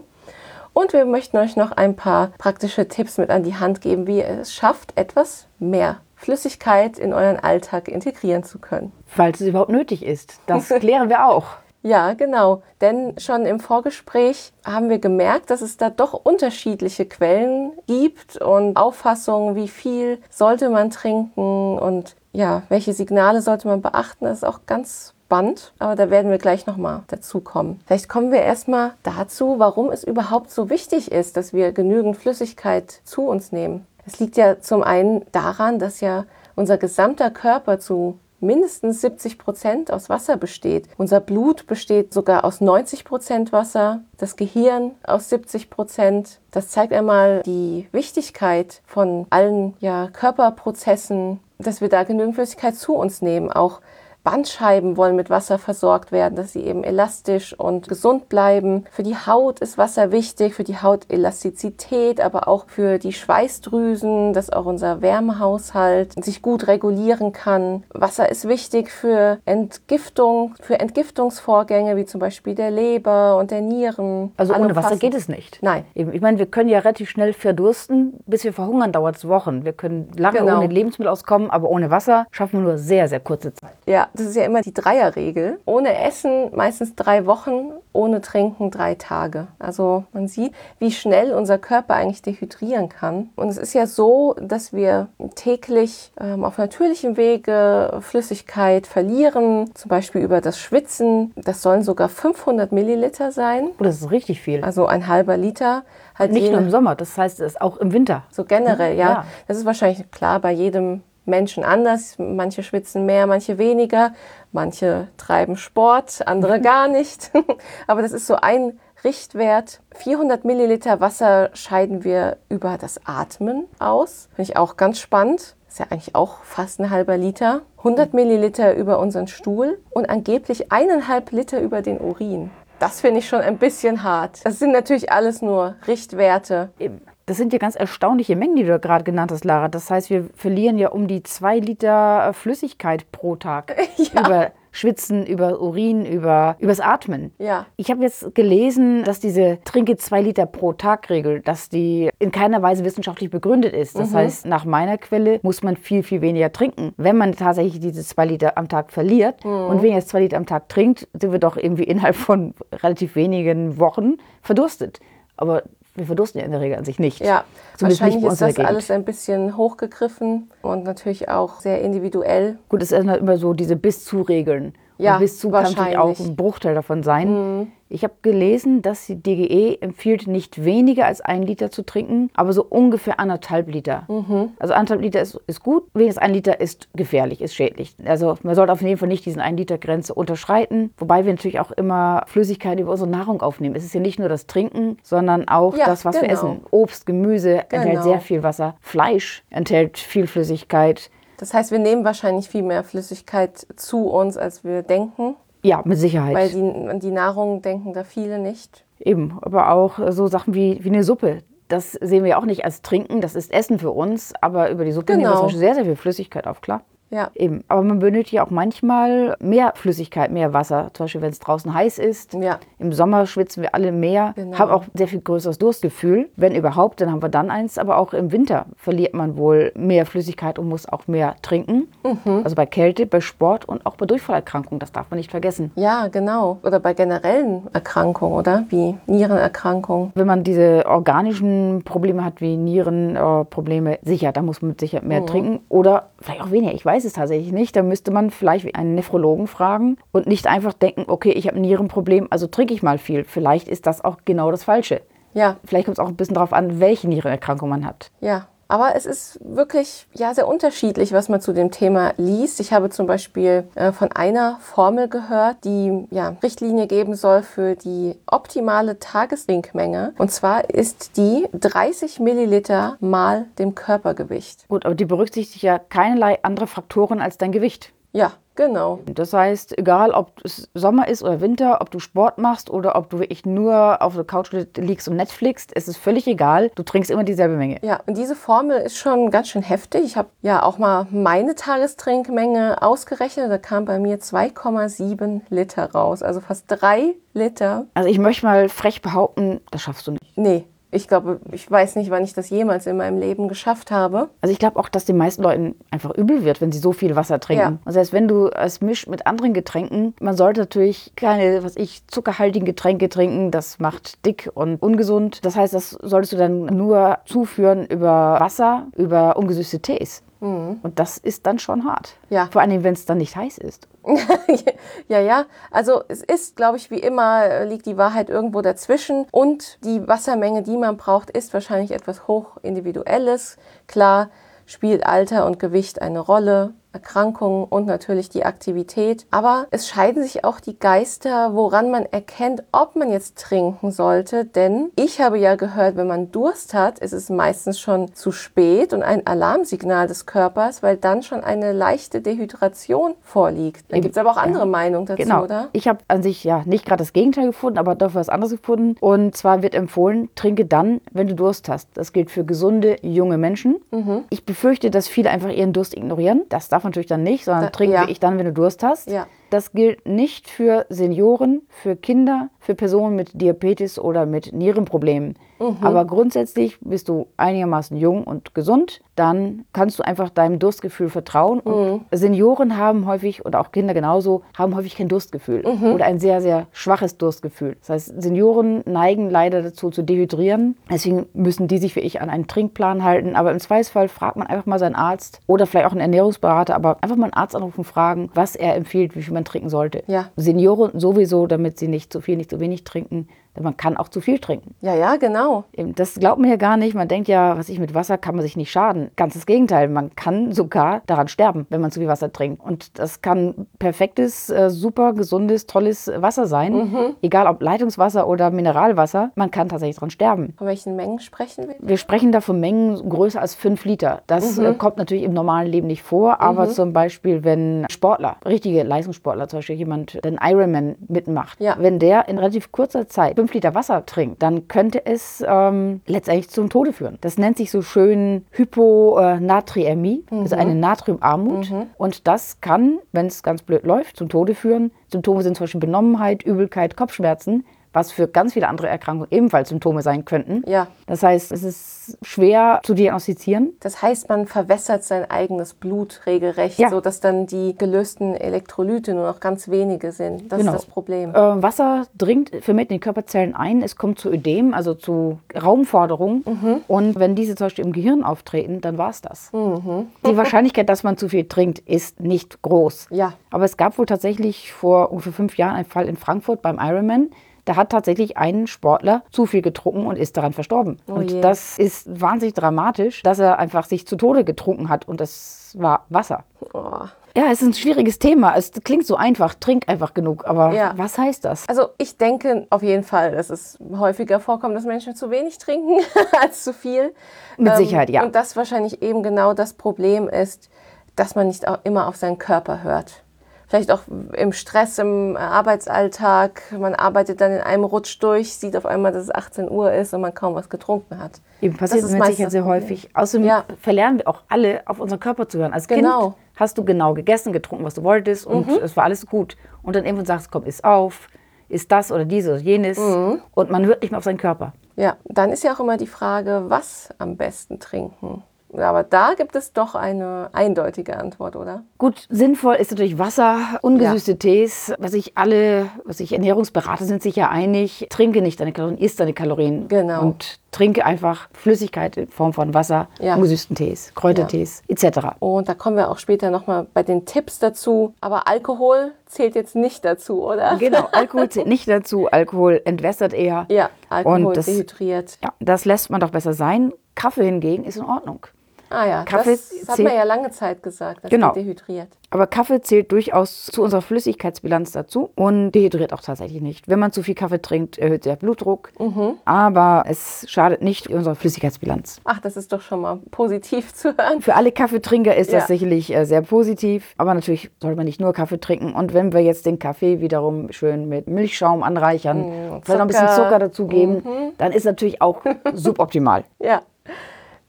Und 0.77 0.93
wir 0.93 1.05
möchten 1.05 1.37
euch 1.37 1.55
noch 1.55 1.71
ein 1.71 1.95
paar 1.95 2.33
praktische 2.37 2.87
Tipps 2.87 3.17
mit 3.17 3.31
an 3.31 3.41
die 3.41 3.55
Hand 3.55 3.81
geben, 3.81 4.05
wie 4.05 4.19
ihr 4.19 4.27
es 4.27 4.53
schafft, 4.53 4.95
etwas 4.95 5.47
mehr 5.57 6.01
Flüssigkeit 6.15 6.99
in 6.99 7.13
euren 7.13 7.39
Alltag 7.39 7.87
integrieren 7.87 8.43
zu 8.43 8.59
können. 8.59 8.91
Falls 9.07 9.41
es 9.41 9.47
überhaupt 9.47 9.71
nötig 9.71 10.05
ist. 10.05 10.39
Das 10.45 10.69
klären 10.79 11.09
wir 11.09 11.25
auch. 11.25 11.47
Ja, 11.81 12.13
genau. 12.13 12.61
Denn 12.79 13.17
schon 13.17 13.47
im 13.47 13.59
Vorgespräch 13.59 14.53
haben 14.63 14.91
wir 14.91 14.99
gemerkt, 14.99 15.49
dass 15.49 15.61
es 15.61 15.77
da 15.77 15.89
doch 15.89 16.13
unterschiedliche 16.13 17.07
Quellen 17.07 17.71
gibt 17.87 18.39
und 18.39 18.77
Auffassungen, 18.77 19.55
wie 19.55 19.69
viel 19.69 20.19
sollte 20.29 20.69
man 20.69 20.91
trinken 20.91 21.79
und 21.79 22.15
ja, 22.33 22.61
welche 22.69 22.93
Signale 22.93 23.41
sollte 23.41 23.67
man 23.67 23.81
beachten. 23.81 24.25
Das 24.25 24.37
ist 24.37 24.43
auch 24.43 24.59
ganz 24.67 25.15
spannend, 25.27 25.73
aber 25.77 25.97
da 25.97 26.09
werden 26.09 26.31
wir 26.31 26.37
gleich 26.37 26.67
nochmal 26.67 27.03
dazu 27.07 27.41
kommen. 27.41 27.81
Vielleicht 27.85 28.07
kommen 28.07 28.31
wir 28.31 28.41
erstmal 28.43 28.93
dazu, 29.03 29.55
warum 29.57 29.91
es 29.91 30.05
überhaupt 30.05 30.51
so 30.51 30.69
wichtig 30.69 31.11
ist, 31.11 31.35
dass 31.35 31.51
wir 31.51 31.73
genügend 31.73 32.15
Flüssigkeit 32.15 33.01
zu 33.03 33.23
uns 33.23 33.51
nehmen. 33.51 33.85
Es 34.05 34.21
liegt 34.21 34.37
ja 34.37 34.61
zum 34.61 34.83
einen 34.83 35.25
daran, 35.33 35.79
dass 35.79 35.99
ja 35.99 36.23
unser 36.55 36.77
gesamter 36.77 37.29
Körper 37.29 37.77
zu 37.77 38.19
mindestens 38.39 39.01
70 39.01 39.37
Prozent 39.37 39.91
aus 39.91 40.07
Wasser 40.07 40.37
besteht. 40.37 40.87
Unser 40.95 41.19
Blut 41.19 41.67
besteht 41.67 42.13
sogar 42.13 42.45
aus 42.45 42.61
90 42.61 43.03
Prozent 43.03 43.51
Wasser, 43.51 44.03
das 44.17 44.37
Gehirn 44.37 44.91
aus 45.03 45.27
70 45.27 45.69
Prozent. 45.69 46.39
Das 46.51 46.69
zeigt 46.69 46.93
einmal 46.93 47.41
die 47.41 47.89
Wichtigkeit 47.91 48.81
von 48.85 49.27
allen 49.29 49.73
ja, 49.79 50.07
Körperprozessen, 50.13 51.41
dass 51.57 51.81
wir 51.81 51.89
da 51.89 52.03
genügend 52.03 52.35
Flüssigkeit 52.35 52.75
zu 52.75 52.95
uns 52.95 53.21
nehmen. 53.21 53.51
Auch 53.51 53.81
Bandscheiben 54.27 54.97
wollen 54.97 55.15
mit 55.15 55.29
Wasser 55.29 55.57
versorgt 55.57 56.11
werden, 56.11 56.35
dass 56.35 56.51
sie 56.51 56.59
eben 56.59 56.83
elastisch 56.83 57.57
und 57.57 57.87
gesund 57.87 58.27
bleiben. 58.27 58.83
Für 58.91 59.03
die 59.03 59.15
Haut 59.15 59.61
ist 59.61 59.77
Wasser 59.77 60.11
wichtig, 60.11 60.53
für 60.53 60.65
die 60.65 60.81
Hautelastizität, 60.81 62.19
aber 62.19 62.49
auch 62.49 62.65
für 62.67 62.99
die 62.99 63.13
Schweißdrüsen, 63.13 64.33
dass 64.33 64.49
auch 64.49 64.65
unser 64.65 65.01
Wärmehaushalt 65.01 66.21
sich 66.21 66.41
gut 66.41 66.67
regulieren 66.67 67.31
kann. 67.31 67.85
Wasser 67.93 68.29
ist 68.29 68.49
wichtig 68.49 68.91
für 68.91 69.37
Entgiftung, 69.45 70.55
für 70.59 70.77
Entgiftungsvorgänge 70.77 71.95
wie 71.95 72.03
zum 72.03 72.19
Beispiel 72.19 72.53
der 72.53 72.69
Leber 72.69 73.37
und 73.37 73.49
der 73.51 73.61
Nieren. 73.61 74.33
Also 74.35 74.53
ohne 74.55 74.75
Wasser 74.75 74.97
geht 74.97 75.13
es 75.13 75.29
nicht. 75.29 75.59
Nein. 75.61 75.85
Ich 75.93 76.19
meine, 76.19 76.37
wir 76.37 76.47
können 76.47 76.67
ja 76.67 76.79
relativ 76.79 77.09
schnell 77.09 77.31
verdursten, 77.31 78.19
bis 78.25 78.43
wir 78.43 78.51
verhungern 78.51 78.91
dauert 78.91 79.15
es 79.15 79.25
Wochen. 79.25 79.63
Wir 79.63 79.71
können 79.71 80.11
lange 80.17 80.39
genau. 80.39 80.57
ohne 80.57 80.67
Lebensmittel 80.67 81.09
auskommen, 81.09 81.49
aber 81.49 81.69
ohne 81.69 81.89
Wasser 81.91 82.27
schaffen 82.31 82.59
wir 82.59 82.71
nur 82.71 82.77
sehr, 82.77 83.07
sehr 83.07 83.21
kurze 83.21 83.53
Zeit. 83.53 83.71
Ja, 83.85 84.09
das 84.17 84.27
ist 84.27 84.35
ja 84.35 84.43
immer 84.43 84.61
die 84.61 84.73
Dreierregel. 84.73 85.59
Ohne 85.65 85.97
Essen 86.03 86.55
meistens 86.55 86.95
drei 86.95 87.25
Wochen, 87.25 87.71
ohne 87.93 88.21
Trinken 88.21 88.71
drei 88.71 88.95
Tage. 88.95 89.47
Also 89.59 90.05
man 90.13 90.27
sieht, 90.27 90.53
wie 90.79 90.91
schnell 90.91 91.33
unser 91.33 91.57
Körper 91.57 91.95
eigentlich 91.95 92.21
dehydrieren 92.21 92.89
kann. 92.89 93.29
Und 93.35 93.49
es 93.49 93.57
ist 93.57 93.73
ja 93.73 93.87
so, 93.87 94.35
dass 94.41 94.73
wir 94.73 95.07
täglich 95.35 96.11
ähm, 96.19 96.43
auf 96.43 96.57
natürlichem 96.57 97.17
Wege 97.17 97.99
Flüssigkeit 98.01 98.87
verlieren, 98.87 99.71
zum 99.73 99.89
Beispiel 99.89 100.21
über 100.21 100.41
das 100.41 100.59
Schwitzen. 100.59 101.33
Das 101.35 101.61
sollen 101.61 101.83
sogar 101.83 102.09
500 102.09 102.71
Milliliter 102.71 103.31
sein. 103.31 103.69
Oh, 103.79 103.83
das 103.83 104.01
ist 104.01 104.11
richtig 104.11 104.41
viel. 104.41 104.63
Also 104.63 104.85
ein 104.85 105.07
halber 105.07 105.37
Liter. 105.37 105.83
Halt 106.17 106.31
Nicht 106.31 106.51
nur 106.51 106.59
im 106.59 106.71
Sommer, 106.71 106.95
das 106.95 107.15
heißt, 107.15 107.39
es 107.39 107.53
ist 107.53 107.61
auch 107.61 107.77
im 107.77 107.93
Winter. 107.93 108.23
So 108.31 108.43
generell, 108.43 108.97
ja. 108.97 109.09
ja. 109.09 109.25
Das 109.47 109.57
ist 109.57 109.65
wahrscheinlich 109.65 110.09
klar 110.09 110.39
bei 110.39 110.51
jedem 110.51 111.03
Menschen 111.27 111.63
anders. 111.63 112.15
Manche 112.17 112.63
schwitzen 112.63 113.05
mehr, 113.05 113.27
manche 113.27 113.57
weniger. 113.57 114.13
Manche 114.51 115.07
treiben 115.17 115.57
Sport, 115.57 116.27
andere 116.27 116.61
gar 116.61 116.87
nicht. 116.87 117.31
Aber 117.87 118.01
das 118.01 118.11
ist 118.11 118.27
so 118.27 118.35
ein 118.35 118.79
Richtwert. 119.03 119.81
400 119.95 120.45
Milliliter 120.45 120.99
Wasser 120.99 121.49
scheiden 121.53 122.03
wir 122.03 122.37
über 122.49 122.77
das 122.79 122.99
Atmen 123.05 123.65
aus. 123.79 124.29
Finde 124.35 124.51
ich 124.51 124.57
auch 124.57 124.77
ganz 124.77 124.99
spannend. 124.99 125.55
Ist 125.67 125.79
ja 125.79 125.85
eigentlich 125.89 126.15
auch 126.15 126.43
fast 126.43 126.79
ein 126.79 126.89
halber 126.89 127.17
Liter. 127.17 127.61
100 127.79 128.13
Milliliter 128.13 128.73
über 128.75 128.99
unseren 128.99 129.27
Stuhl 129.27 129.77
und 129.91 130.09
angeblich 130.09 130.71
eineinhalb 130.71 131.31
Liter 131.31 131.61
über 131.61 131.81
den 131.81 131.99
Urin. 131.99 132.49
Das 132.79 133.01
finde 133.01 133.19
ich 133.19 133.27
schon 133.27 133.41
ein 133.41 133.57
bisschen 133.57 134.03
hart. 134.03 134.39
Das 134.43 134.59
sind 134.59 134.71
natürlich 134.71 135.11
alles 135.11 135.41
nur 135.41 135.75
Richtwerte. 135.87 136.69
Eben. 136.79 137.01
Das 137.27 137.35
sind 137.35 137.51
ja 137.51 137.59
ganz 137.59 137.75
erstaunliche 137.75 138.37
Mengen, 138.37 138.55
die 138.55 138.63
du 138.63 138.79
gerade 138.79 139.03
genannt 139.03 139.33
hast, 139.33 139.43
Lara. 139.43 139.67
Das 139.67 139.91
heißt, 139.91 140.09
wir 140.09 140.29
verlieren 140.33 140.77
ja 140.77 140.89
um 140.89 141.09
die 141.09 141.23
zwei 141.23 141.59
Liter 141.59 142.29
äh, 142.29 142.33
Flüssigkeit 142.33 143.11
pro 143.11 143.35
Tag. 143.35 143.75
Ja. 144.13 144.21
Über 144.21 144.51
Schwitzen, 144.71 145.25
über 145.25 145.59
Urin, 145.59 146.05
über 146.05 146.55
übers 146.59 146.79
Atmen. 146.79 147.33
Ja. 147.39 147.65
Ich 147.77 147.89
habe 147.89 148.03
jetzt 148.03 148.35
gelesen, 148.35 149.03
dass 149.03 149.19
diese 149.19 149.57
Trinke 149.65 149.97
zwei 149.97 150.21
Liter 150.21 150.45
pro 150.45 150.71
Tag 150.71 151.09
Regel, 151.09 151.41
dass 151.41 151.67
die 151.67 152.09
in 152.19 152.31
keiner 152.31 152.61
Weise 152.61 152.85
wissenschaftlich 152.85 153.29
begründet 153.29 153.73
ist. 153.73 153.97
Das 153.97 154.11
mhm. 154.11 154.15
heißt, 154.15 154.45
nach 154.45 154.65
meiner 154.65 154.97
Quelle 154.97 155.39
muss 155.41 155.63
man 155.63 155.75
viel, 155.75 156.03
viel 156.03 156.21
weniger 156.21 156.51
trinken. 156.51 156.93
Wenn 156.95 157.17
man 157.17 157.33
tatsächlich 157.33 157.79
diese 157.79 158.03
zwei 158.03 158.25
Liter 158.25 158.57
am 158.57 158.69
Tag 158.69 158.91
verliert 158.91 159.43
mhm. 159.43 159.51
und 159.51 159.81
weniger 159.81 159.95
als 159.95 160.07
zwei 160.07 160.21
Liter 160.21 160.37
am 160.37 160.45
Tag 160.45 160.69
trinkt, 160.69 161.07
sind 161.19 161.31
wir 161.31 161.39
doch 161.39 161.57
irgendwie 161.57 161.83
innerhalb 161.85 162.15
von 162.15 162.53
relativ 162.71 163.15
wenigen 163.15 163.79
Wochen 163.79 164.17
verdurstet. 164.41 164.99
Aber 165.35 165.63
wir 165.97 166.05
verdursten 166.05 166.39
ja 166.39 166.45
in 166.45 166.51
der 166.51 166.61
Regel 166.61 166.77
an 166.77 166.85
sich 166.85 166.99
nicht. 166.99 167.19
Ja, 167.19 167.43
Zumindest 167.75 168.01
wahrscheinlich 168.01 168.23
nicht 168.23 168.31
ist 168.31 168.41
das 168.41 168.59
alles 168.65 168.91
ein 168.91 169.03
bisschen 169.03 169.57
hochgegriffen 169.57 170.51
und 170.61 170.83
natürlich 170.83 171.27
auch 171.27 171.59
sehr 171.59 171.81
individuell. 171.81 172.59
Gut, 172.69 172.83
es 172.83 172.89
sind 172.89 173.09
halt 173.09 173.19
immer 173.19 173.37
so 173.37 173.53
diese 173.53 173.75
Bis-zu-Regeln. 173.75 174.75
Ja, 174.99 175.15
und 175.15 175.21
bis 175.21 175.39
zu 175.39 175.51
kann 175.51 175.63
natürlich 175.63 175.97
auch 175.97 176.19
ein 176.19 176.35
Bruchteil 176.35 176.75
davon 176.75 177.03
sein. 177.03 177.59
Mhm. 177.59 177.71
Ich 177.89 178.03
habe 178.03 178.13
gelesen, 178.21 178.81
dass 178.81 179.05
die 179.05 179.21
DGE 179.21 179.81
empfiehlt, 179.81 180.27
nicht 180.27 180.63
weniger 180.63 181.05
als 181.05 181.21
ein 181.21 181.43
Liter 181.43 181.71
zu 181.71 181.85
trinken, 181.85 182.29
aber 182.35 182.53
so 182.53 182.63
ungefähr 182.63 183.19
anderthalb 183.19 183.69
Liter. 183.69 184.03
Mhm. 184.07 184.51
Also 184.59 184.73
anderthalb 184.73 185.01
Liter 185.01 185.21
ist, 185.21 185.39
ist 185.47 185.63
gut, 185.63 185.83
wenigstens 185.93 186.21
ein 186.21 186.33
Liter 186.33 186.59
ist 186.59 186.89
gefährlich, 186.93 187.41
ist 187.41 187.55
schädlich. 187.55 187.95
Also 188.05 188.37
man 188.43 188.55
sollte 188.55 188.73
auf 188.73 188.81
jeden 188.81 188.97
Fall 188.97 189.07
nicht 189.07 189.25
diesen 189.25 189.41
ein 189.41 189.57
Liter 189.57 189.77
Grenze 189.77 190.13
unterschreiten, 190.13 190.91
wobei 190.97 191.25
wir 191.25 191.33
natürlich 191.33 191.59
auch 191.59 191.71
immer 191.71 192.23
Flüssigkeit 192.27 192.79
über 192.79 192.91
unsere 192.91 193.09
Nahrung 193.09 193.41
aufnehmen. 193.41 193.75
Es 193.75 193.85
ist 193.85 193.93
ja 193.93 194.01
nicht 194.01 194.19
nur 194.19 194.29
das 194.29 194.47
Trinken, 194.47 194.97
sondern 195.03 195.47
auch 195.47 195.77
ja, 195.77 195.85
das, 195.85 196.05
was 196.05 196.15
genau. 196.15 196.27
wir 196.27 196.33
essen. 196.33 196.61
Obst, 196.71 197.05
Gemüse 197.05 197.63
genau. 197.69 197.83
enthält 197.83 198.03
sehr 198.03 198.19
viel 198.19 198.43
Wasser, 198.43 198.75
Fleisch 198.81 199.43
enthält 199.49 199.97
viel 199.97 200.27
Flüssigkeit. 200.27 201.09
Das 201.37 201.53
heißt, 201.53 201.71
wir 201.71 201.79
nehmen 201.79 202.03
wahrscheinlich 202.03 202.49
viel 202.49 202.63
mehr 202.63 202.83
Flüssigkeit 202.83 203.67
zu 203.75 204.07
uns, 204.09 204.37
als 204.37 204.63
wir 204.63 204.81
denken. 204.81 205.35
Ja, 205.63 205.81
mit 205.85 205.97
Sicherheit. 205.97 206.35
Weil 206.35 206.49
die, 206.49 206.89
an 206.89 206.99
die 206.99 207.11
Nahrung 207.11 207.61
denken 207.61 207.93
da 207.93 208.03
viele 208.03 208.39
nicht. 208.39 208.85
Eben, 208.99 209.37
aber 209.41 209.71
auch 209.71 209.99
so 210.09 210.27
Sachen 210.27 210.53
wie, 210.53 210.83
wie 210.83 210.89
eine 210.89 211.03
Suppe. 211.03 211.39
Das 211.67 211.91
sehen 211.93 212.23
wir 212.23 212.37
auch 212.37 212.45
nicht 212.45 212.63
als 212.63 212.81
Trinken, 212.81 213.19
das 213.19 213.35
ist 213.35 213.51
Essen 213.51 213.77
für 213.79 213.91
uns, 213.91 214.33
aber 214.41 214.69
über 214.71 214.85
die 214.85 214.91
Suppe 214.93 215.13
genau. 215.13 215.29
nehmen 215.29 215.41
wir 215.41 215.47
genau. 215.47 215.59
sehr, 215.59 215.75
sehr 215.75 215.85
viel 215.85 215.95
Flüssigkeit 215.95 216.47
auf, 216.47 216.61
klar. 216.61 216.81
Ja. 217.09 217.31
Eben. 217.35 217.63
Aber 217.67 217.83
man 217.83 217.99
benötigt 217.99 218.33
ja 218.33 218.45
auch 218.45 218.49
manchmal 218.49 219.35
mehr 219.39 219.73
Flüssigkeit, 219.75 220.31
mehr 220.31 220.53
Wasser. 220.53 220.91
Zum 220.93 221.05
Beispiel, 221.05 221.21
wenn 221.21 221.31
es 221.31 221.39
draußen 221.39 221.73
heiß 221.73 221.99
ist. 221.99 222.33
Ja. 222.33 222.59
Im 222.79 222.91
Sommer 222.91 223.25
schwitzen 223.25 223.63
wir 223.63 223.73
alle 223.73 223.91
mehr, 223.91 224.33
genau. 224.35 224.59
haben 224.59 224.71
auch 224.71 224.83
sehr 224.93 225.07
viel 225.07 225.21
größeres 225.21 225.57
Durstgefühl. 225.57 226.29
Wenn 226.35 226.53
überhaupt, 226.53 227.01
dann 227.01 227.11
haben 227.11 227.21
wir 227.21 227.29
dann 227.29 227.49
eins. 227.49 227.77
Aber 227.77 227.97
auch 227.97 228.13
im 228.13 228.31
Winter 228.31 228.65
verliert 228.75 229.13
man 229.13 229.37
wohl 229.37 229.71
mehr 229.75 230.05
Flüssigkeit 230.05 230.59
und 230.59 230.67
muss 230.67 230.87
auch 230.87 231.07
mehr 231.07 231.35
trinken. 231.41 231.87
Mhm. 232.03 232.41
Also 232.43 232.55
bei 232.55 232.65
Kälte, 232.65 233.05
bei 233.05 233.21
Sport 233.21 233.65
und 233.65 233.85
auch 233.85 233.95
bei 233.95 234.05
Durchfallerkrankungen. 234.05 234.79
Das 234.79 234.91
darf 234.91 235.09
man 235.09 235.17
nicht 235.17 235.31
vergessen. 235.31 235.71
Ja, 235.75 236.07
genau. 236.07 236.57
Oder 236.63 236.79
bei 236.79 236.93
generellen 236.93 237.67
Erkrankungen, 237.73 238.37
oder? 238.37 238.65
Wie 238.69 238.95
Nierenerkrankungen. 239.07 240.11
Wenn 240.15 240.27
man 240.27 240.43
diese 240.43 240.85
organischen 240.87 241.83
Probleme 241.83 242.23
hat, 242.23 242.41
wie 242.41 242.57
Nierenprobleme, 242.57 243.99
sicher, 244.03 244.31
da 244.31 244.41
muss 244.41 244.61
man 244.61 244.75
sicher 244.77 245.01
mehr 245.01 245.21
mhm. 245.21 245.27
trinken. 245.27 245.59
Oder 245.69 246.09
vielleicht 246.19 246.41
auch 246.41 246.51
weniger. 246.51 246.73
Ich 246.73 246.85
weiß 246.85 246.96
weiß 246.97 247.05
es 247.05 247.13
tatsächlich 247.13 247.51
nicht. 247.51 247.75
Da 247.75 247.83
müsste 247.83 248.09
man 248.11 248.31
vielleicht 248.31 248.75
einen 248.75 248.95
Nephrologen 248.95 249.45
fragen 249.45 249.97
und 250.11 250.25
nicht 250.25 250.47
einfach 250.47 250.73
denken, 250.73 251.05
okay, 251.07 251.29
ich 251.31 251.47
habe 251.47 251.57
ein 251.57 251.61
Nierenproblem, 251.61 252.27
also 252.31 252.47
trinke 252.47 252.73
ich 252.73 252.81
mal 252.81 252.97
viel. 252.97 253.23
Vielleicht 253.23 253.67
ist 253.67 253.85
das 253.85 254.03
auch 254.03 254.17
genau 254.25 254.49
das 254.49 254.63
Falsche. 254.63 255.01
Ja. 255.33 255.57
Vielleicht 255.63 255.85
kommt 255.85 255.99
es 255.99 256.03
auch 256.03 256.07
ein 256.07 256.15
bisschen 256.15 256.33
darauf 256.33 256.53
an, 256.53 256.79
welche 256.79 257.07
Nierenerkrankung 257.07 257.69
man 257.69 257.85
hat. 257.85 258.11
Ja. 258.19 258.47
Aber 258.67 258.95
es 258.95 259.05
ist 259.05 259.39
wirklich 259.41 260.07
ja 260.13 260.33
sehr 260.33 260.47
unterschiedlich, 260.47 261.13
was 261.13 261.29
man 261.29 261.41
zu 261.41 261.53
dem 261.53 261.71
Thema 261.71 262.13
liest. 262.17 262.59
Ich 262.59 262.73
habe 262.73 262.89
zum 262.89 263.07
Beispiel 263.07 263.67
äh, 263.75 263.91
von 263.91 264.11
einer 264.11 264.59
Formel 264.61 265.07
gehört, 265.07 265.63
die 265.63 266.05
ja 266.11 266.35
Richtlinie 266.43 266.87
geben 266.87 267.15
soll 267.15 267.43
für 267.43 267.75
die 267.75 268.15
optimale 268.25 268.99
Tagestrinkmenge. 268.99 270.13
Und 270.17 270.31
zwar 270.31 270.69
ist 270.69 271.17
die 271.17 271.47
30 271.53 272.19
Milliliter 272.19 272.97
mal 272.99 273.45
dem 273.57 273.75
Körpergewicht. 273.75 274.67
Gut, 274.67 274.85
aber 274.85 274.95
die 274.95 275.05
berücksichtigt 275.05 275.63
ja 275.63 275.79
keinerlei 275.79 276.39
andere 276.43 276.67
Faktoren 276.67 277.21
als 277.21 277.37
dein 277.37 277.51
Gewicht. 277.51 277.93
Ja, 278.13 278.33
Genau. 278.57 278.99
Das 279.05 279.33
heißt, 279.33 279.77
egal 279.77 280.11
ob 280.11 280.31
es 280.43 280.67
Sommer 280.73 281.07
ist 281.07 281.23
oder 281.23 281.39
Winter, 281.41 281.79
ob 281.79 281.91
du 281.91 281.99
Sport 281.99 282.39
machst 282.39 282.71
oder 282.71 282.95
ob 282.95 283.09
du 283.09 283.19
wirklich 283.19 283.45
nur 283.45 284.01
auf 284.01 284.15
der 284.15 284.23
Couch 284.23 284.51
liegst 284.75 285.07
und 285.07 285.15
Netflix, 285.15 285.67
es 285.73 285.87
ist 285.87 285.97
völlig 285.97 286.25
egal. 286.27 286.71
Du 286.73 286.81
trinkst 286.81 287.11
immer 287.11 287.23
dieselbe 287.23 287.55
Menge. 287.55 287.77
Ja, 287.83 287.99
und 288.07 288.17
diese 288.17 288.35
Formel 288.35 288.79
ist 288.81 288.97
schon 288.97 289.29
ganz 289.29 289.49
schön 289.49 289.61
heftig. 289.61 290.03
Ich 290.03 290.17
habe 290.17 290.29
ja 290.41 290.63
auch 290.63 290.79
mal 290.79 291.05
meine 291.11 291.53
Tagestrinkmenge 291.53 292.81
ausgerechnet. 292.81 293.51
Da 293.51 293.59
kam 293.59 293.85
bei 293.85 293.99
mir 293.99 294.17
2,7 294.19 295.41
Liter 295.49 295.91
raus. 295.91 296.23
Also 296.23 296.41
fast 296.41 296.65
drei 296.67 297.13
Liter. 297.33 297.85
Also 297.93 298.09
ich 298.09 298.17
möchte 298.17 298.47
mal 298.47 298.69
frech 298.69 299.03
behaupten, 299.03 299.61
das 299.69 299.83
schaffst 299.83 300.07
du 300.07 300.11
nicht. 300.13 300.35
Nee, 300.35 300.65
ich 300.91 301.07
glaube, 301.07 301.39
ich 301.51 301.69
weiß 301.69 301.95
nicht, 301.97 302.09
wann 302.09 302.23
ich 302.23 302.33
das 302.33 302.49
jemals 302.49 302.87
in 302.87 302.97
meinem 302.97 303.19
Leben 303.19 303.47
geschafft 303.47 303.91
habe. 303.91 304.29
Also 304.41 304.53
ich 304.53 304.59
glaube 304.59 304.79
auch, 304.79 304.87
dass 304.87 305.05
den 305.05 305.17
meisten 305.17 305.43
Leuten 305.43 305.75
einfach 305.91 306.11
übel 306.15 306.45
wird, 306.45 306.61
wenn 306.61 306.71
sie 306.71 306.79
so 306.79 306.93
viel 306.93 307.15
Wasser 307.15 307.39
trinken. 307.39 307.61
Ja. 307.61 307.77
Das 307.85 307.97
heißt, 307.97 308.13
wenn 308.13 308.27
du 308.27 308.47
es 308.47 308.81
mischt 308.81 309.07
mit 309.07 309.27
anderen 309.27 309.53
Getränken, 309.53 310.13
man 310.21 310.37
sollte 310.37 310.61
natürlich 310.61 311.11
keine, 311.15 311.63
was 311.63 311.75
ich, 311.75 312.07
zuckerhaltigen 312.07 312.65
Getränke 312.65 313.09
trinken. 313.09 313.51
Das 313.51 313.79
macht 313.79 314.25
dick 314.25 314.49
und 314.53 314.81
ungesund. 314.81 315.43
Das 315.43 315.55
heißt, 315.55 315.73
das 315.73 315.89
solltest 315.89 316.33
du 316.33 316.37
dann 316.37 316.65
nur 316.65 317.19
zuführen 317.25 317.85
über 317.85 318.37
Wasser, 318.39 318.87
über 318.95 319.35
ungesüßte 319.37 319.81
Tees. 319.81 320.23
Mhm. 320.39 320.79
Und 320.83 320.99
das 320.99 321.17
ist 321.17 321.45
dann 321.45 321.59
schon 321.59 321.85
hart. 321.85 322.15
Ja. 322.29 322.47
Vor 322.51 322.61
allem, 322.61 322.83
wenn 322.83 322.93
es 322.93 323.05
dann 323.05 323.17
nicht 323.17 323.35
heiß 323.35 323.57
ist. 323.57 323.87
ja, 325.07 325.19
ja. 325.19 325.45
Also 325.71 326.03
es 326.07 326.21
ist, 326.23 326.55
glaube 326.55 326.77
ich, 326.77 326.91
wie 326.91 326.99
immer, 326.99 327.65
liegt 327.65 327.85
die 327.85 327.97
Wahrheit 327.97 328.29
irgendwo 328.29 328.61
dazwischen. 328.61 329.25
Und 329.31 329.83
die 329.83 330.07
Wassermenge, 330.07 330.63
die 330.63 330.77
man 330.77 330.97
braucht, 330.97 331.29
ist 331.29 331.53
wahrscheinlich 331.53 331.91
etwas 331.91 332.27
hochindividuelles. 332.27 333.57
Klar 333.87 334.29
spielt 334.65 335.05
Alter 335.05 335.45
und 335.45 335.59
Gewicht 335.59 336.01
eine 336.01 336.19
Rolle. 336.19 336.73
Erkrankungen 336.97 337.63
und 337.65 337.85
natürlich 337.85 338.29
die 338.29 338.43
Aktivität. 338.43 339.27
Aber 339.29 339.67
es 339.69 339.87
scheiden 339.87 340.23
sich 340.23 340.43
auch 340.43 340.59
die 340.59 340.79
Geister, 340.79 341.53
woran 341.53 341.91
man 341.91 342.05
erkennt, 342.05 342.63
ob 342.71 342.95
man 342.95 343.11
jetzt 343.11 343.37
trinken 343.37 343.91
sollte. 343.91 344.45
Denn 344.45 344.91
ich 344.95 345.21
habe 345.21 345.37
ja 345.37 345.55
gehört, 345.55 345.95
wenn 345.95 346.07
man 346.07 346.31
Durst 346.31 346.73
hat, 346.73 346.97
ist 346.97 347.13
es 347.13 347.29
meistens 347.29 347.79
schon 347.79 348.15
zu 348.15 348.31
spät 348.31 348.93
und 348.93 349.03
ein 349.03 349.27
Alarmsignal 349.27 350.07
des 350.07 350.25
Körpers, 350.25 350.81
weil 350.81 350.97
dann 350.97 351.21
schon 351.21 351.43
eine 351.43 351.71
leichte 351.71 352.19
Dehydration 352.21 353.13
vorliegt. 353.21 353.85
Da 353.89 353.99
gibt 353.99 354.15
es 354.15 354.17
aber 354.17 354.31
auch 354.31 354.37
andere 354.37 354.63
ja. 354.63 354.65
Meinungen 354.65 355.05
dazu, 355.05 355.21
genau. 355.21 355.43
oder? 355.43 355.69
Ich 355.73 355.87
habe 355.87 355.99
an 356.07 356.23
sich 356.23 356.43
ja 356.43 356.63
nicht 356.65 356.83
gerade 356.85 357.03
das 357.03 357.13
Gegenteil 357.13 357.45
gefunden, 357.45 357.77
aber 357.77 357.93
dafür 357.93 358.21
was 358.21 358.29
anderes 358.29 358.53
gefunden. 358.53 358.95
Und 358.99 359.37
zwar 359.37 359.61
wird 359.61 359.75
empfohlen, 359.75 360.29
trinke 360.33 360.65
dann, 360.65 360.99
wenn 361.11 361.27
du 361.27 361.35
Durst 361.35 361.69
hast. 361.69 361.89
Das 361.93 362.11
gilt 362.11 362.31
für 362.31 362.43
gesunde, 362.43 362.95
junge 363.03 363.37
Menschen. 363.37 363.75
Mhm. 363.91 364.23
Ich 364.31 364.45
befürchte, 364.45 364.89
dass 364.89 365.07
viele 365.07 365.29
einfach 365.29 365.51
ihren 365.51 365.73
Durst 365.73 365.95
ignorieren. 365.95 366.41
Das 366.49 366.69
darf 366.69 366.86
natürlich 366.87 367.07
dann 367.07 367.23
nicht, 367.23 367.45
sondern 367.45 367.65
da, 367.65 367.69
trinke 367.69 367.95
ja. 367.95 368.07
ich 368.07 368.19
dann, 368.19 368.37
wenn 368.37 368.45
du 368.45 368.53
Durst 368.53 368.83
hast. 368.83 369.09
Ja. 369.09 369.27
Das 369.49 369.71
gilt 369.71 370.07
nicht 370.07 370.49
für 370.49 370.85
Senioren, 370.89 371.61
für 371.69 371.95
Kinder, 371.95 372.49
für 372.59 372.75
Personen 372.75 373.15
mit 373.15 373.39
Diabetes 373.39 373.97
oder 373.97 374.25
mit 374.25 374.53
Nierenproblemen. 374.53 375.35
Mhm. 375.59 375.77
Aber 375.81 376.05
grundsätzlich 376.05 376.77
bist 376.81 377.09
du 377.09 377.27
einigermaßen 377.37 377.97
jung 377.97 378.23
und 378.23 378.53
gesund, 378.53 379.01
dann 379.15 379.65
kannst 379.73 379.97
du 379.97 380.03
einfach 380.03 380.29
deinem 380.29 380.59
Durstgefühl 380.59 381.09
vertrauen. 381.09 381.61
Mhm. 381.65 382.01
Senioren 382.11 382.77
haben 382.77 383.07
häufig, 383.07 383.45
oder 383.45 383.59
auch 383.59 383.71
Kinder 383.71 383.93
genauso, 383.93 384.43
haben 384.55 384.75
häufig 384.75 384.95
kein 384.95 385.07
Durstgefühl 385.07 385.63
mhm. 385.63 385.93
oder 385.93 386.05
ein 386.05 386.19
sehr, 386.19 386.41
sehr 386.41 386.67
schwaches 386.71 387.17
Durstgefühl. 387.17 387.77
Das 387.79 387.89
heißt, 387.89 388.21
Senioren 388.21 388.83
neigen 388.85 389.29
leider 389.29 389.63
dazu 389.63 389.89
zu 389.89 390.03
dehydrieren. 390.03 390.77
Deswegen 390.91 391.25
müssen 391.33 391.67
die 391.67 391.79
sich 391.79 391.95
wie 391.95 392.01
ich 392.01 392.21
an 392.21 392.29
einen 392.29 392.47
Trinkplan 392.47 393.03
halten. 393.03 393.35
Aber 393.35 393.51
im 393.51 393.59
Zweifelsfall 393.59 394.07
fragt 394.07 394.35
man 394.37 394.47
einfach 394.47 394.67
mal 394.67 394.79
seinen 394.79 394.95
Arzt 394.95 395.39
oder 395.47 395.65
vielleicht 395.65 395.87
auch 395.87 395.91
einen 395.91 396.01
Ernährungsberater, 396.01 396.75
aber 396.75 396.97
einfach 397.01 397.15
mal 397.15 397.25
einen 397.25 397.33
Arzt 397.33 397.55
anrufen, 397.55 397.83
fragen, 397.83 398.29
was 398.35 398.55
er 398.55 398.75
empfiehlt, 398.75 399.15
wie 399.15 399.23
viel 399.23 399.33
man 399.37 399.45
trinken 399.45 399.69
sollte. 399.69 400.03
Ja. 400.07 400.31
Senioren 400.35 400.99
sowieso, 400.99 401.47
damit 401.47 401.77
sie 401.77 401.87
nicht 401.87 402.11
zu 402.11 402.21
viel, 402.21 402.37
nicht 402.37 402.49
zu 402.49 402.59
wenig 402.59 402.83
trinken. 402.83 403.27
Man 403.61 403.77
kann 403.77 403.97
auch 403.97 404.09
zu 404.09 404.21
viel 404.21 404.39
trinken. 404.39 404.75
Ja, 404.81 404.95
ja, 404.95 405.15
genau. 405.15 405.65
Das 405.75 406.15
glaubt 406.15 406.39
man 406.39 406.49
ja 406.49 406.55
gar 406.55 406.77
nicht. 406.77 406.95
Man 406.95 407.07
denkt 407.07 407.27
ja, 407.27 407.57
was 407.57 407.69
ich 407.69 407.79
mit 407.79 407.93
Wasser 407.93 408.17
kann 408.17 408.35
man 408.35 408.43
sich 408.43 408.57
nicht 408.57 408.71
schaden. 408.71 409.11
Ganz 409.15 409.33
das 409.33 409.45
Gegenteil. 409.45 409.87
Man 409.89 410.15
kann 410.15 410.51
sogar 410.51 411.01
daran 411.05 411.27
sterben, 411.27 411.65
wenn 411.69 411.81
man 411.81 411.91
zu 411.91 411.99
viel 411.99 412.09
Wasser 412.09 412.31
trinkt. 412.31 412.63
Und 412.63 412.99
das 412.99 413.21
kann 413.21 413.67
perfektes, 413.79 414.49
äh, 414.49 414.69
super 414.69 415.13
gesundes, 415.13 415.65
tolles 415.65 416.11
Wasser 416.15 416.47
sein. 416.47 416.73
Mhm. 416.73 417.15
Egal 417.21 417.47
ob 417.47 417.61
Leitungswasser 417.61 418.27
oder 418.27 418.51
Mineralwasser. 418.51 419.31
Man 419.35 419.51
kann 419.51 419.69
tatsächlich 419.69 419.97
daran 419.97 420.09
sterben. 420.09 420.53
Von 420.57 420.67
welchen 420.67 420.95
Mengen 420.95 421.19
sprechen 421.19 421.67
wir? 421.67 421.75
Wir 421.79 421.97
sprechen 421.97 422.31
da 422.31 422.41
von 422.41 422.59
Mengen 422.59 423.09
größer 423.09 423.41
als 423.41 423.55
fünf 423.55 423.85
Liter. 423.85 424.21
Das 424.27 424.57
mhm. 424.57 424.65
Äh, 424.65 424.73
kommt 424.73 424.97
natürlich 424.97 425.23
im 425.23 425.33
normalen 425.33 425.67
Leben 425.67 425.87
nicht 425.87 426.03
vor. 426.03 426.41
Aber 426.41 426.65
mhm. 426.65 426.71
zum 426.71 426.93
Beispiel, 426.93 427.43
wenn 427.43 427.85
Sportler, 427.89 428.37
richtige 428.45 428.83
Leistungssportler, 428.83 429.47
zum 429.47 429.59
Beispiel 429.59 429.75
jemand, 429.75 430.13
der 430.23 430.25
einen 430.25 430.39
Ironman 430.41 430.95
mitmacht, 431.07 431.59
ja. 431.59 431.75
wenn 431.79 431.99
der 431.99 432.27
in 432.27 432.37
relativ 432.37 432.71
kurzer 432.71 433.07
Zeit 433.07 433.35
fünf 433.47 433.53
Liter 433.53 433.75
Wasser 433.75 434.05
trinkt, 434.05 434.43
dann 434.43 434.67
könnte 434.67 435.05
es 435.05 435.41
ähm, 435.47 436.01
letztendlich 436.05 436.49
zum 436.49 436.69
Tode 436.69 436.91
führen. 436.91 437.17
Das 437.21 437.37
nennt 437.37 437.55
sich 437.57 437.71
so 437.71 437.81
schön 437.81 438.45
Hyponatriämie, 438.51 440.25
mhm. 440.29 440.39
also 440.41 440.57
eine 440.57 440.75
Natriumarmut. 440.75 441.71
Mhm. 441.71 441.83
Und 441.97 442.27
das 442.27 442.59
kann, 442.59 442.99
wenn 443.13 443.27
es 443.27 443.43
ganz 443.43 443.61
blöd 443.61 443.85
läuft, 443.85 444.17
zum 444.17 444.27
Tode 444.27 444.53
führen. 444.53 444.91
Symptome 445.09 445.43
sind 445.43 445.55
zum 445.55 445.63
Beispiel 445.63 445.79
Benommenheit, 445.79 446.43
Übelkeit, 446.43 446.97
Kopfschmerzen 446.97 447.63
was 447.93 448.11
für 448.11 448.27
ganz 448.27 448.53
viele 448.53 448.67
andere 448.67 448.87
Erkrankungen 448.87 449.29
ebenfalls 449.31 449.69
Symptome 449.69 450.01
sein 450.01 450.25
könnten. 450.25 450.63
Ja. 450.67 450.87
Das 451.05 451.23
heißt, 451.23 451.51
es 451.51 451.63
ist 451.63 452.17
schwer 452.21 452.79
zu 452.83 452.93
diagnostizieren. 452.93 453.73
Das 453.79 454.01
heißt, 454.01 454.29
man 454.29 454.47
verwässert 454.47 455.03
sein 455.03 455.29
eigenes 455.29 455.73
Blut 455.73 456.21
regelrecht, 456.25 456.79
ja. 456.79 456.89
sodass 456.89 457.19
dann 457.19 457.47
die 457.47 457.75
gelösten 457.77 458.35
Elektrolyte 458.35 459.13
nur 459.13 459.27
noch 459.27 459.39
ganz 459.39 459.69
wenige 459.69 460.11
sind. 460.11 460.51
Das 460.51 460.59
genau. 460.59 460.73
ist 460.73 460.83
das 460.83 460.85
Problem. 460.85 461.31
Äh, 461.31 461.63
Wasser 461.63 462.05
dringt 462.17 462.51
vermehrt 462.61 462.89
in 462.89 462.95
die 462.95 462.99
Körperzellen 462.99 463.55
ein. 463.55 463.81
Es 463.81 463.95
kommt 463.95 464.19
zu 464.19 464.29
Ödem, 464.29 464.73
also 464.73 464.93
zu 464.93 465.39
Raumforderungen. 465.55 466.43
Mhm. 466.45 466.81
Und 466.87 467.19
wenn 467.19 467.35
diese 467.35 467.55
zum 467.55 467.65
Beispiel 467.65 467.85
im 467.85 467.93
Gehirn 467.93 468.23
auftreten, 468.23 468.81
dann 468.81 468.97
war 468.97 469.09
es 469.09 469.21
das. 469.21 469.51
Mhm. 469.53 470.07
Die 470.25 470.37
Wahrscheinlichkeit, 470.37 470.89
dass 470.89 471.03
man 471.03 471.17
zu 471.17 471.29
viel 471.29 471.47
trinkt, 471.47 471.79
ist 471.79 472.19
nicht 472.19 472.61
groß. 472.61 473.07
Ja. 473.11 473.33
Aber 473.49 473.65
es 473.65 473.77
gab 473.77 473.97
wohl 473.97 474.05
tatsächlich 474.05 474.71
vor 474.73 475.11
ungefähr 475.11 475.33
fünf 475.33 475.57
Jahren 475.57 475.75
einen 475.75 475.85
Fall 475.85 476.07
in 476.07 476.17
Frankfurt 476.17 476.61
beim 476.61 476.77
Ironman 476.79 477.29
da 477.67 477.75
hat 477.75 477.89
tatsächlich 477.89 478.37
ein 478.37 478.67
Sportler 478.67 479.23
zu 479.31 479.45
viel 479.45 479.61
getrunken 479.61 480.07
und 480.07 480.17
ist 480.17 480.37
daran 480.37 480.53
verstorben. 480.53 480.99
Oh 481.07 481.13
und 481.13 481.41
das 481.41 481.77
ist 481.77 482.21
wahnsinnig 482.21 482.55
dramatisch, 482.55 483.21
dass 483.23 483.39
er 483.39 483.59
einfach 483.59 483.85
sich 483.85 484.07
zu 484.07 484.15
Tode 484.15 484.43
getrunken 484.43 484.89
hat 484.89 485.07
und 485.07 485.19
das 485.19 485.75
war 485.77 486.05
Wasser. 486.09 486.43
Oh. 486.73 487.05
Ja, 487.35 487.51
es 487.51 487.61
ist 487.61 487.67
ein 487.67 487.73
schwieriges 487.73 488.17
Thema. 488.17 488.55
Es 488.55 488.71
klingt 488.71 489.05
so 489.05 489.15
einfach, 489.15 489.53
trink 489.53 489.87
einfach 489.87 490.15
genug. 490.15 490.47
Aber 490.47 490.73
ja. 490.73 490.93
was 490.95 491.19
heißt 491.19 491.45
das? 491.45 491.69
Also 491.69 491.89
ich 491.99 492.17
denke 492.17 492.65
auf 492.71 492.81
jeden 492.81 493.03
Fall, 493.03 493.31
dass 493.31 493.51
es 493.51 493.77
häufiger 493.95 494.39
vorkommt, 494.39 494.75
dass 494.75 494.85
Menschen 494.85 495.13
zu 495.13 495.29
wenig 495.29 495.59
trinken 495.59 495.99
als 496.41 496.63
zu 496.63 496.73
viel. 496.73 497.13
Mit 497.57 497.73
ähm, 497.73 497.77
Sicherheit, 497.77 498.09
ja. 498.09 498.23
Und 498.23 498.33
das 498.33 498.55
wahrscheinlich 498.55 499.03
eben 499.03 499.21
genau 499.21 499.53
das 499.53 499.73
Problem 499.73 500.27
ist, 500.27 500.69
dass 501.15 501.35
man 501.35 501.47
nicht 501.47 501.63
immer 501.83 502.07
auf 502.07 502.15
seinen 502.15 502.39
Körper 502.39 502.81
hört 502.81 503.23
vielleicht 503.67 503.91
auch 503.91 504.01
im 504.33 504.53
Stress 504.53 504.97
im 504.97 505.35
Arbeitsalltag. 505.37 506.61
Man 506.77 506.95
arbeitet 506.95 507.41
dann 507.41 507.51
in 507.51 507.59
einem 507.59 507.83
Rutsch 507.83 508.17
durch, 508.21 508.53
sieht 508.53 508.75
auf 508.75 508.85
einmal, 508.85 509.11
dass 509.11 509.23
es 509.23 509.33
18 509.33 509.69
Uhr 509.69 509.91
ist 509.91 510.13
und 510.13 510.21
man 510.21 510.33
kaum 510.33 510.55
was 510.55 510.69
getrunken 510.69 511.19
hat. 511.19 511.41
Eben 511.61 511.75
passiert 511.75 512.03
das, 512.03 512.11
das 512.11 512.27
sicher 512.27 512.49
sehr 512.49 512.65
häufig. 512.65 513.09
Außerdem 513.13 513.45
ja. 513.45 513.65
verlernen 513.79 514.19
wir 514.19 514.27
auch 514.27 514.43
alle, 514.47 514.81
auf 514.85 514.99
unseren 514.99 515.19
Körper 515.19 515.49
zu 515.49 515.59
hören. 515.59 515.73
Als 515.73 515.87
genau. 515.87 516.21
Kind 516.21 516.35
hast 516.55 516.77
du 516.77 516.85
genau 516.85 517.13
gegessen, 517.13 517.53
getrunken, 517.53 517.85
was 517.85 517.93
du 517.93 518.03
wolltest 518.03 518.47
und 518.47 518.67
mhm. 518.67 518.79
es 518.81 518.95
war 518.95 519.03
alles 519.03 519.25
gut. 519.25 519.57
Und 519.83 519.95
dann 519.95 520.05
irgendwann 520.05 520.25
sagst 520.25 520.47
du, 520.47 520.51
komm, 520.51 520.65
iss 520.65 520.83
auf, 520.83 521.27
ist 521.69 521.91
das 521.91 522.11
oder 522.11 522.25
dieses 522.25 522.51
oder 522.51 522.61
jenes. 522.61 522.97
Mhm. 522.97 523.41
Und 523.51 523.69
man 523.69 523.85
hört 523.85 524.01
nicht 524.01 524.11
mehr 524.11 524.17
auf 524.17 524.23
seinen 524.23 524.37
Körper. 524.37 524.73
Ja, 524.95 525.17
dann 525.25 525.51
ist 525.51 525.63
ja 525.63 525.73
auch 525.73 525.79
immer 525.79 525.97
die 525.97 526.07
Frage, 526.07 526.65
was 526.67 527.09
am 527.19 527.37
besten 527.37 527.79
trinken. 527.79 528.43
Aber 528.73 529.03
da 529.03 529.33
gibt 529.35 529.55
es 529.55 529.73
doch 529.73 529.95
eine 529.95 530.49
eindeutige 530.51 531.17
Antwort, 531.17 531.55
oder? 531.55 531.83
Gut, 531.97 532.27
sinnvoll 532.29 532.75
ist 532.75 532.91
natürlich 532.91 533.17
Wasser, 533.17 533.79
ungesüßte 533.81 534.31
ja. 534.31 534.37
Tees. 534.37 534.93
Was 534.99 535.13
ich 535.13 535.37
alle, 535.37 535.89
was 536.03 536.19
ich 536.19 536.33
Ernährungsberater 536.33 537.05
sind 537.05 537.21
sich 537.21 537.35
ja 537.35 537.49
einig, 537.49 538.07
trinke 538.09 538.41
nicht 538.41 538.59
deine 538.59 538.73
Kalorien, 538.73 538.97
isst 538.97 539.19
deine 539.19 539.33
Kalorien. 539.33 539.87
Genau. 539.87 540.21
Und 540.21 540.59
trinke 540.71 541.05
einfach 541.05 541.49
Flüssigkeit 541.53 542.17
in 542.17 542.27
Form 542.27 542.53
von 542.53 542.73
Wasser, 542.73 543.07
ja. 543.19 543.35
ungesüßten 543.35 543.75
Tees, 543.75 544.11
Kräutertees 544.13 544.83
ja. 544.87 544.95
etc. 544.95 545.27
Und 545.39 545.69
da 545.69 545.73
kommen 545.73 545.95
wir 545.95 546.11
auch 546.11 546.19
später 546.19 546.51
nochmal 546.51 546.85
bei 546.93 547.03
den 547.03 547.25
Tipps 547.25 547.59
dazu. 547.59 548.13
Aber 548.21 548.47
Alkohol 548.47 549.13
zählt 549.25 549.55
jetzt 549.55 549.75
nicht 549.75 550.03
dazu, 550.03 550.43
oder? 550.43 550.75
Genau, 550.77 551.07
Alkohol 551.13 551.49
zählt 551.49 551.67
nicht 551.67 551.87
dazu. 551.87 552.27
Alkohol 552.27 552.81
entwässert 552.85 553.33
eher. 553.33 553.65
Ja, 553.69 553.89
Alkohol 554.09 554.45
und 554.45 554.57
das, 554.57 554.65
dehydriert. 554.65 555.39
Ja, 555.43 555.53
das 555.59 555.85
lässt 555.85 556.09
man 556.09 556.19
doch 556.19 556.31
besser 556.31 556.53
sein 556.53 556.91
Kaffee 557.17 557.45
hingegen 557.45 557.83
ist 557.83 557.97
in 557.97 558.05
Ordnung. 558.05 558.45
Ah 558.89 559.05
ja, 559.05 559.23
Kaffee 559.23 559.51
das, 559.51 559.73
das 559.81 559.89
hat 559.89 559.99
man 559.99 560.15
ja 560.15 560.23
lange 560.23 560.49
Zeit 560.51 560.81
gesagt, 560.81 561.23
dass 561.23 561.29
genau. 561.29 561.51
dehydriert. 561.51 562.07
Aber 562.29 562.47
Kaffee 562.47 562.81
zählt 562.81 563.11
durchaus 563.11 563.65
zu 563.65 563.83
unserer 563.83 564.01
Flüssigkeitsbilanz 564.01 564.91
dazu 564.91 565.29
und 565.35 565.71
dehydriert 565.71 566.13
auch 566.13 566.21
tatsächlich 566.21 566.61
nicht. 566.61 566.87
Wenn 566.87 566.99
man 566.99 567.11
zu 567.11 567.23
viel 567.23 567.35
Kaffee 567.35 567.61
trinkt, 567.61 567.97
erhöht 567.97 568.25
der 568.25 568.35
Blutdruck, 568.35 568.91
mhm. 568.99 569.35
aber 569.45 570.03
es 570.07 570.45
schadet 570.49 570.81
nicht 570.81 571.07
unserer 571.07 571.35
Flüssigkeitsbilanz. 571.35 572.21
Ach, 572.23 572.39
das 572.39 572.55
ist 572.55 572.71
doch 572.71 572.81
schon 572.81 573.01
mal 573.01 573.19
positiv 573.31 573.93
zu 573.93 574.17
hören. 574.17 574.41
Für 574.41 574.55
alle 574.55 574.71
Kaffeetrinker 574.71 575.35
ist 575.35 575.51
ja. 575.51 575.59
das 575.59 575.67
sicherlich 575.67 576.13
äh, 576.13 576.25
sehr 576.25 576.41
positiv, 576.41 577.13
aber 577.17 577.33
natürlich 577.33 577.69
sollte 577.81 577.97
man 577.97 578.05
nicht 578.05 578.21
nur 578.21 578.33
Kaffee 578.33 578.59
trinken. 578.59 578.93
Und 578.93 579.13
wenn 579.13 579.33
wir 579.33 579.41
jetzt 579.41 579.65
den 579.65 579.79
Kaffee 579.79 580.21
wiederum 580.21 580.71
schön 580.71 581.09
mit 581.09 581.27
Milchschaum 581.27 581.83
anreichern, 581.83 582.39
mhm, 582.39 582.81
vielleicht 582.83 582.99
noch 582.99 583.05
ein 583.05 583.07
bisschen 583.07 583.29
Zucker 583.29 583.59
dazugeben, 583.59 584.15
mhm. 584.15 584.51
dann 584.57 584.71
ist 584.71 584.85
natürlich 584.85 585.21
auch 585.21 585.41
suboptimal. 585.73 586.45
Ja. 586.59 586.81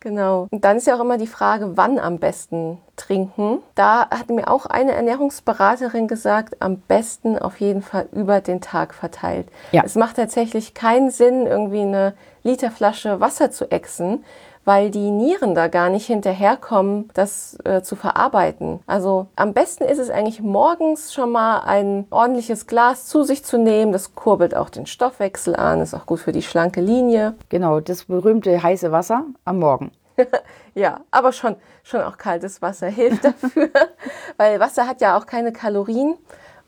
Genau. 0.01 0.47
Und 0.51 0.65
dann 0.65 0.77
ist 0.77 0.87
ja 0.87 0.95
auch 0.97 1.01
immer 1.01 1.19
die 1.19 1.27
Frage, 1.27 1.77
wann 1.77 1.99
am 1.99 2.19
besten 2.19 2.79
trinken. 2.97 3.59
Da 3.75 4.09
hat 4.11 4.31
mir 4.31 4.49
auch 4.49 4.67
eine 4.67 4.93
Ernährungsberaterin 4.93 6.07
gesagt, 6.07 6.63
am 6.63 6.79
besten 6.81 7.39
auf 7.39 7.59
jeden 7.61 7.83
Fall 7.83 8.09
über 8.13 8.41
den 8.41 8.61
Tag 8.61 8.95
verteilt. 8.95 9.49
Ja. 9.73 9.83
Es 9.85 9.97
macht 9.97 10.17
tatsächlich 10.17 10.75
keinen 10.75 11.11
Sinn, 11.11 11.47
irgendwie 11.47 11.81
eine 11.81 12.15
Literflasche 12.45 13.21
Wasser 13.21 13.51
zu 13.51 13.71
exen, 13.71 14.25
weil 14.69 14.91
die 14.91 15.11
Nieren 15.11 15.55
da 15.55 15.69
gar 15.69 15.89
nicht 15.89 16.05
hinterherkommen, 16.05 17.09
das 17.15 17.57
äh, 17.65 17.81
zu 17.81 17.97
verarbeiten. 17.97 18.81
Also 18.87 19.29
am 19.35 19.55
besten 19.55 19.85
ist 19.85 19.97
es 19.97 20.11
eigentlich 20.11 20.43
morgens 20.43 21.15
schon 21.15 21.33
mal 21.33 21.61
ein 21.61 22.07
ordentliches 22.11 22.67
Glas 22.67 23.07
zu 23.07 23.23
sich 23.23 23.43
zu 23.43 23.57
nehmen. 23.57 23.93
Das 23.93 24.15
kurbelt 24.15 24.55
auch 24.55 24.69
den 24.69 24.85
Stoffwechsel 24.85 25.57
an, 25.57 25.81
ist 25.81 25.95
auch 25.95 26.05
gut 26.05 26.21
für 26.21 26.33
die 26.33 26.43
schlanke 26.43 26.83
Linie. 26.83 27.35
Genau, 27.49 27.81
das 27.81 28.05
berühmte 28.05 28.63
heiße 28.63 28.93
Wasser 28.93 29.25
am 29.47 29.59
Morgen. 29.59 29.91
ja, 30.75 31.01
aber 31.11 31.33
schon, 31.33 31.57
schon 31.83 32.03
auch 32.03 32.19
kaltes 32.19 32.61
Wasser 32.61 32.89
hilft 32.89 33.25
dafür, 33.25 33.71
weil 34.37 34.61
Wasser 34.61 34.87
hat 34.87 35.01
ja 35.01 35.17
auch 35.17 35.25
keine 35.25 35.51
Kalorien. 35.51 36.19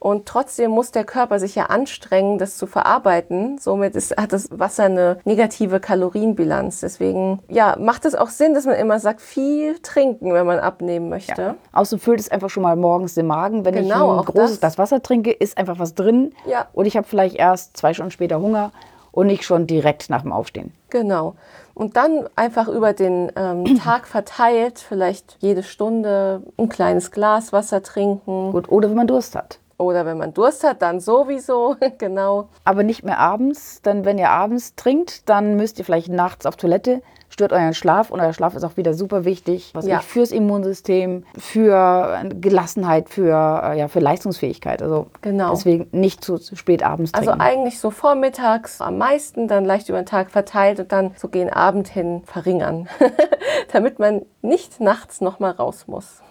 Und 0.01 0.25
trotzdem 0.25 0.71
muss 0.71 0.93
der 0.93 1.05
Körper 1.05 1.39
sich 1.39 1.55
ja 1.55 1.67
anstrengen, 1.67 2.39
das 2.39 2.57
zu 2.57 2.67
verarbeiten. 2.67 3.59
Somit 3.59 3.95
ist, 3.95 4.17
hat 4.17 4.33
das 4.33 4.49
Wasser 4.51 4.85
eine 4.85 5.19
negative 5.25 5.79
Kalorienbilanz. 5.79 6.81
Deswegen 6.81 7.41
ja, 7.49 7.77
macht 7.79 8.07
es 8.07 8.15
auch 8.15 8.31
Sinn, 8.31 8.55
dass 8.55 8.65
man 8.65 8.77
immer 8.77 8.99
sagt, 8.99 9.21
viel 9.21 9.79
trinken, 9.81 10.33
wenn 10.33 10.47
man 10.47 10.59
abnehmen 10.59 11.11
möchte. 11.11 11.43
Ja. 11.43 11.55
Außerdem 11.73 12.01
füllt 12.01 12.19
es 12.19 12.31
einfach 12.31 12.49
schon 12.49 12.63
mal 12.63 12.77
morgens 12.77 13.13
den 13.13 13.27
Magen. 13.27 13.67
Wenn 13.67 13.75
genau, 13.75 14.15
ich 14.15 14.21
ein 14.21 14.25
großes 14.25 14.51
das. 14.53 14.61
Glas 14.61 14.79
Wasser 14.79 15.03
trinke, 15.03 15.33
ist 15.33 15.59
einfach 15.59 15.79
was 15.79 15.95
drin. 15.95 16.33
Ja. 16.47 16.67
Und 16.73 16.87
ich 16.87 16.97
habe 16.97 17.07
vielleicht 17.07 17.37
erst 17.37 17.77
zwei 17.77 17.93
Stunden 17.93 18.11
später 18.11 18.41
Hunger 18.41 18.73
und 19.13 19.27
nicht 19.27 19.45
schon 19.45 19.67
direkt 19.67 20.09
nach 20.09 20.23
dem 20.23 20.33
Aufstehen. 20.33 20.73
Genau. 20.89 21.35
Und 21.75 21.99
dann 21.99 22.27
einfach 22.37 22.69
über 22.69 22.95
den 22.95 23.31
ähm, 23.37 23.79
Tag 23.85 24.07
verteilt, 24.07 24.79
vielleicht 24.79 25.37
jede 25.41 25.63
Stunde 25.63 26.43
ein 26.57 26.71
kleines 26.71 27.11
Glas 27.11 27.53
Wasser 27.53 27.83
trinken. 27.83 28.53
Gut, 28.53 28.71
oder 28.71 28.89
wenn 28.89 28.97
man 28.97 29.07
Durst 29.07 29.37
hat. 29.37 29.59
Oder 29.81 30.05
wenn 30.05 30.19
man 30.19 30.35
Durst 30.35 30.63
hat, 30.63 30.83
dann 30.83 31.01
sowieso, 31.01 31.75
genau. 31.99 32.51
Aber 32.65 32.83
nicht 32.83 33.03
mehr 33.03 33.19
abends, 33.19 33.81
denn 33.81 34.05
wenn 34.05 34.19
ihr 34.19 34.29
abends 34.29 34.75
trinkt, 34.75 35.29
dann 35.29 35.57
müsst 35.57 35.79
ihr 35.79 35.87
vielleicht 35.87 36.11
nachts 36.11 36.45
auf 36.45 36.57
Toilette, 36.57 37.01
stört 37.31 37.55
euren 37.55 37.73
Schlaf 37.73 38.11
und 38.11 38.21
euer 38.21 38.35
Schlaf 38.35 38.55
ist 38.55 38.63
auch 38.63 38.77
wieder 38.77 38.93
super 38.93 39.25
wichtig, 39.25 39.71
was 39.73 39.87
ja. 39.87 40.01
fürs 40.01 40.33
Immunsystem, 40.33 41.25
für 41.39 42.25
Gelassenheit, 42.29 43.09
für, 43.09 43.63
äh, 43.65 43.79
ja, 43.79 43.89
für 43.89 44.01
Leistungsfähigkeit. 44.01 44.83
Also 44.83 45.07
genau. 45.23 45.53
deswegen 45.53 45.89
nicht 45.93 46.23
zu, 46.23 46.37
zu 46.37 46.57
spät 46.57 46.83
abends 46.83 47.15
also 47.15 47.31
trinken. 47.31 47.41
Also 47.41 47.57
eigentlich 47.57 47.81
so 47.81 47.91
vormittags 47.91 48.83
am 48.83 48.99
meisten, 48.99 49.49
dann 49.49 49.65
leicht 49.65 49.89
über 49.89 50.03
den 50.03 50.07
Tag 50.07 50.31
verteilt 50.31 50.81
und 50.81 50.93
dann 50.93 51.13
so 51.17 51.29
gegen 51.29 51.49
Abend 51.49 51.89
hin 51.89 52.21
verringern, 52.27 52.87
damit 53.73 53.99
man 53.99 54.27
nicht 54.43 54.79
nachts 54.79 55.23
nochmal 55.23 55.53
raus 55.53 55.85
muss. 55.87 56.21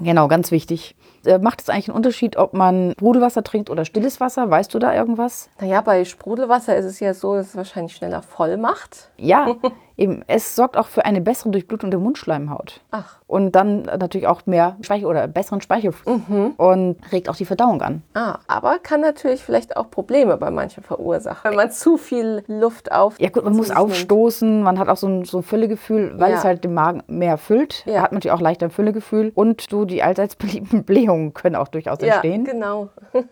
genau, 0.00 0.28
ganz 0.28 0.50
wichtig. 0.50 0.96
Äh, 1.24 1.38
macht 1.38 1.60
es 1.60 1.68
eigentlich 1.68 1.88
einen 1.88 1.96
Unterschied, 1.96 2.36
ob 2.36 2.54
man 2.54 2.92
Sprudelwasser 2.92 3.42
trinkt 3.42 3.70
oder 3.70 3.84
stilles 3.84 4.20
Wasser? 4.20 4.50
Weißt 4.50 4.72
du 4.72 4.78
da 4.78 4.94
irgendwas? 4.94 5.48
Naja, 5.60 5.80
bei 5.80 6.04
Sprudelwasser 6.04 6.76
ist 6.76 6.84
es 6.84 7.00
ja 7.00 7.14
so, 7.14 7.34
dass 7.34 7.48
es 7.48 7.56
wahrscheinlich 7.56 7.96
schneller 7.96 8.22
voll 8.22 8.56
macht. 8.56 9.10
Ja, 9.16 9.56
Eben, 9.98 10.22
es 10.26 10.54
sorgt 10.54 10.76
auch 10.76 10.88
für 10.88 11.06
eine 11.06 11.22
bessere 11.22 11.50
Durchblutung 11.50 11.90
der 11.90 11.98
Mundschleimhaut. 12.00 12.80
Ach. 12.90 13.16
Und 13.26 13.52
dann 13.52 13.82
natürlich 13.82 14.26
auch 14.26 14.44
mehr 14.44 14.76
Speichel 14.82 15.06
oder 15.06 15.26
besseren 15.26 15.62
Speichelfluss 15.62 16.20
mhm. 16.28 16.52
und 16.58 16.96
regt 17.12 17.30
auch 17.30 17.36
die 17.36 17.46
Verdauung 17.46 17.80
an. 17.80 18.02
Ah, 18.14 18.38
aber 18.46 18.78
kann 18.78 19.00
natürlich 19.00 19.42
vielleicht 19.42 19.76
auch 19.76 19.90
Probleme 19.90 20.36
bei 20.36 20.50
manchen 20.50 20.82
verursachen, 20.82 21.50
wenn 21.50 21.56
man 21.56 21.70
zu 21.70 21.96
viel 21.96 22.44
Luft 22.46 22.92
auf. 22.92 23.18
Ja 23.18 23.30
gut, 23.30 23.44
man 23.44 23.56
muss 23.56 23.70
aufstoßen, 23.70 24.62
man 24.62 24.78
hat 24.78 24.88
auch 24.88 24.98
so 24.98 25.08
ein, 25.08 25.24
so 25.24 25.38
ein 25.38 25.42
Füllegefühl, 25.42 26.14
weil 26.18 26.32
ja. 26.32 26.38
es 26.38 26.44
halt 26.44 26.62
den 26.62 26.74
Magen 26.74 27.02
mehr 27.06 27.38
füllt. 27.38 27.84
Ja. 27.86 28.02
Hat 28.02 28.12
man 28.12 28.18
natürlich 28.18 28.34
auch 28.34 28.40
leichter 28.40 28.66
ein 28.66 28.70
Füllegefühl 28.70 29.32
und 29.34 29.72
so 29.76 29.84
die 29.84 30.02
allseits 30.02 30.36
beliebten 30.36 30.84
Blähungen 30.84 31.34
können 31.34 31.56
auch 31.56 31.68
durchaus 31.68 31.98
entstehen. 31.98 32.46
Ja, 32.46 32.52
genau. 32.52 32.88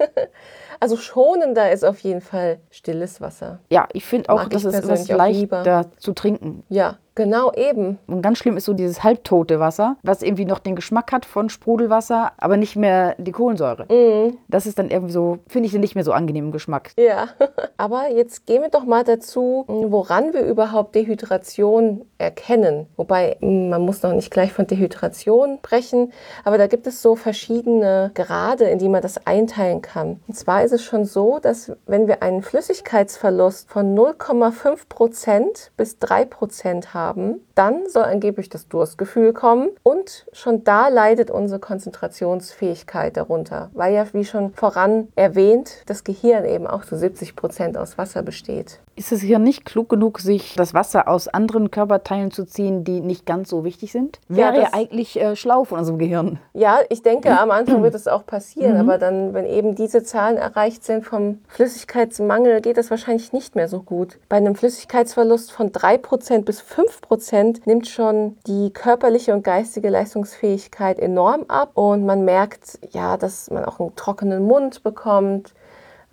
Also 0.81 0.97
schonender 0.97 1.73
ist 1.73 1.85
auf 1.85 1.99
jeden 2.00 2.21
Fall 2.21 2.59
stilles 2.71 3.21
Wasser. 3.21 3.61
Ja, 3.71 3.88
ich 3.93 4.04
finde 4.04 4.31
auch, 4.31 4.49
das 4.49 4.64
ist 4.64 4.75
etwas 4.75 5.09
leichter 5.09 5.87
zu 5.99 6.12
trinken. 6.12 6.64
Ja, 6.69 6.99
Genau, 7.16 7.52
eben. 7.52 7.99
Und 8.09 8.23
ganz 8.23 8.38
schlimm 8.38 8.57
ist 8.57 8.64
so 8.64 8.73
dieses 8.73 9.04
halbtote 9.04 9.61
Wasser, 9.61 9.97
was 10.02 10.23
irgendwie 10.23 10.45
noch 10.45 10.59
den 10.59 10.75
Geschmack 10.75 11.12
hat 11.12 11.25
von 11.25 11.49
Sprudelwasser, 11.49 12.33
aber 12.38 12.57
nicht 12.57 12.75
mehr 12.75 13.14
die 13.19 13.31
Kohlensäure. 13.31 13.85
Mm. 13.85 14.37
Das 14.49 14.66
ist 14.66 14.81
dann 14.81 14.90
irgendwie 14.90 15.12
so, 15.12 15.38
finde 15.47 15.69
ich, 15.69 15.75
nicht 15.75 15.95
mehr 15.95 16.02
so 16.02 16.12
angenehm 16.12 16.47
im 16.47 16.52
Geschmack. 16.52 16.90
Ja, 16.99 17.28
aber 17.76 18.11
jetzt 18.11 18.47
gehen 18.47 18.62
wir 18.62 18.69
doch 18.69 18.85
mal 18.85 19.04
dazu, 19.04 19.64
woran 19.69 20.33
wir 20.33 20.43
überhaupt 20.43 20.97
Dehydration 20.97 22.04
erkennen. 22.19 22.87
Wobei, 22.97 23.37
man 23.40 23.83
muss 23.83 24.02
noch 24.02 24.12
nicht 24.12 24.33
gleich 24.33 24.52
von 24.52 24.66
Dehydration 24.66 25.59
sprechen, 25.59 26.12
aber 26.43 26.59
da 26.59 26.66
gibt 26.66 26.87
es 26.88 27.00
so 27.00 27.14
verschiedene 27.14 28.11
Grade, 28.14 28.64
in 28.64 28.78
die 28.78 28.88
man 28.88 29.02
das 29.02 29.25
einteilen 29.25 29.83
kann. 29.83 30.21
Und 30.26 30.35
zwar 30.35 30.63
ist 30.64 30.73
es 30.73 30.83
schon 30.83 31.04
so, 31.04 31.38
dass 31.38 31.73
wenn 31.87 32.09
wir 32.09 32.23
einen 32.23 32.42
Flüssigkeitsverlust 32.42 33.71
von 33.71 33.97
0,5 33.97 34.88
Prozent 34.88 35.71
bis 35.76 35.99
3 35.99 36.25
Prozent 36.25 36.92
haben, 36.92 37.04
haben, 37.04 37.40
dann 37.54 37.88
soll 37.88 38.04
angeblich 38.04 38.49
das 38.49 38.68
Durstgefühl 38.68 39.33
kommen 39.33 39.71
und 39.83 40.26
schon 40.33 40.64
da 40.64 40.88
leidet 40.88 41.30
unsere 41.30 41.61
Konzentrationsfähigkeit 41.61 43.16
darunter, 43.16 43.71
weil 43.75 43.94
ja, 43.94 44.06
wie 44.12 44.25
schon 44.25 44.52
voran 44.54 45.09
erwähnt, 45.14 45.83
das 45.87 46.04
Gehirn 46.04 46.44
eben 46.44 46.66
auch 46.66 46.85
zu 46.85 46.97
70 46.97 47.37
Prozent 47.37 47.76
aus 47.76 47.99
Wasser 47.99 48.23
besteht. 48.23 48.80
Ist 48.97 49.11
es 49.11 49.23
hier 49.23 49.40
nicht 49.40 49.64
klug 49.64 49.88
genug, 49.88 50.21
sich 50.21 50.54
das 50.54 50.73
Wasser 50.73 51.09
aus 51.09 51.26
anderen 51.26 51.73
Körperteilen 51.73 52.30
zu 52.30 52.44
ziehen, 52.44 52.85
die 52.85 53.00
nicht 53.00 53.26
ganz 53.26 53.50
so 53.50 53.64
wichtig 53.64 53.90
sind? 53.90 54.21
Wäre 54.28 54.54
ja, 54.54 54.62
ja 54.62 54.68
eigentlich 54.73 55.21
äh, 55.21 55.35
schlau 55.35 55.64
von 55.64 55.80
unserem 55.80 55.99
Gehirn. 55.99 56.38
Ja, 56.52 56.78
ich 56.90 57.02
denke, 57.02 57.37
am 57.37 57.50
Anfang 57.50 57.83
wird 57.83 57.97
es 57.97 58.06
auch 58.06 58.25
passieren, 58.25 58.75
mhm. 58.75 58.80
aber 58.88 58.99
dann, 58.99 59.35
wenn 59.35 59.47
eben 59.47 59.75
diese 59.75 60.04
Zahlen 60.04 60.38
erreicht 60.55 60.85
sind 60.85 61.05
vom 61.05 61.41
Flüssigkeitsmangel, 61.49 62.61
geht 62.61 62.77
das 62.77 62.91
wahrscheinlich 62.91 63.33
nicht 63.33 63.57
mehr 63.57 63.69
so 63.69 63.83
gut. 63.83 64.19
Bei 64.29 64.37
einem 64.37 64.55
Flüssigkeitsverlust 64.55 65.51
von 65.51 65.73
3% 65.73 66.45
bis 66.45 66.63
5% 66.63 67.63
nimmt 67.65 67.89
schon 67.89 68.37
die 68.47 68.73
körperliche 68.73 69.35
und 69.35 69.43
geistige 69.43 69.89
Leistungsfähigkeit 69.89 70.99
enorm 70.99 71.45
ab 71.49 71.73
und 71.75 72.07
man 72.07 72.25
merkt, 72.25 72.79
ja, 72.93 73.17
dass 73.17 73.51
man 73.51 73.65
auch 73.65 73.81
einen 73.81 73.97
trockenen 73.97 74.45
Mund 74.45 74.83
bekommt. 74.83 75.55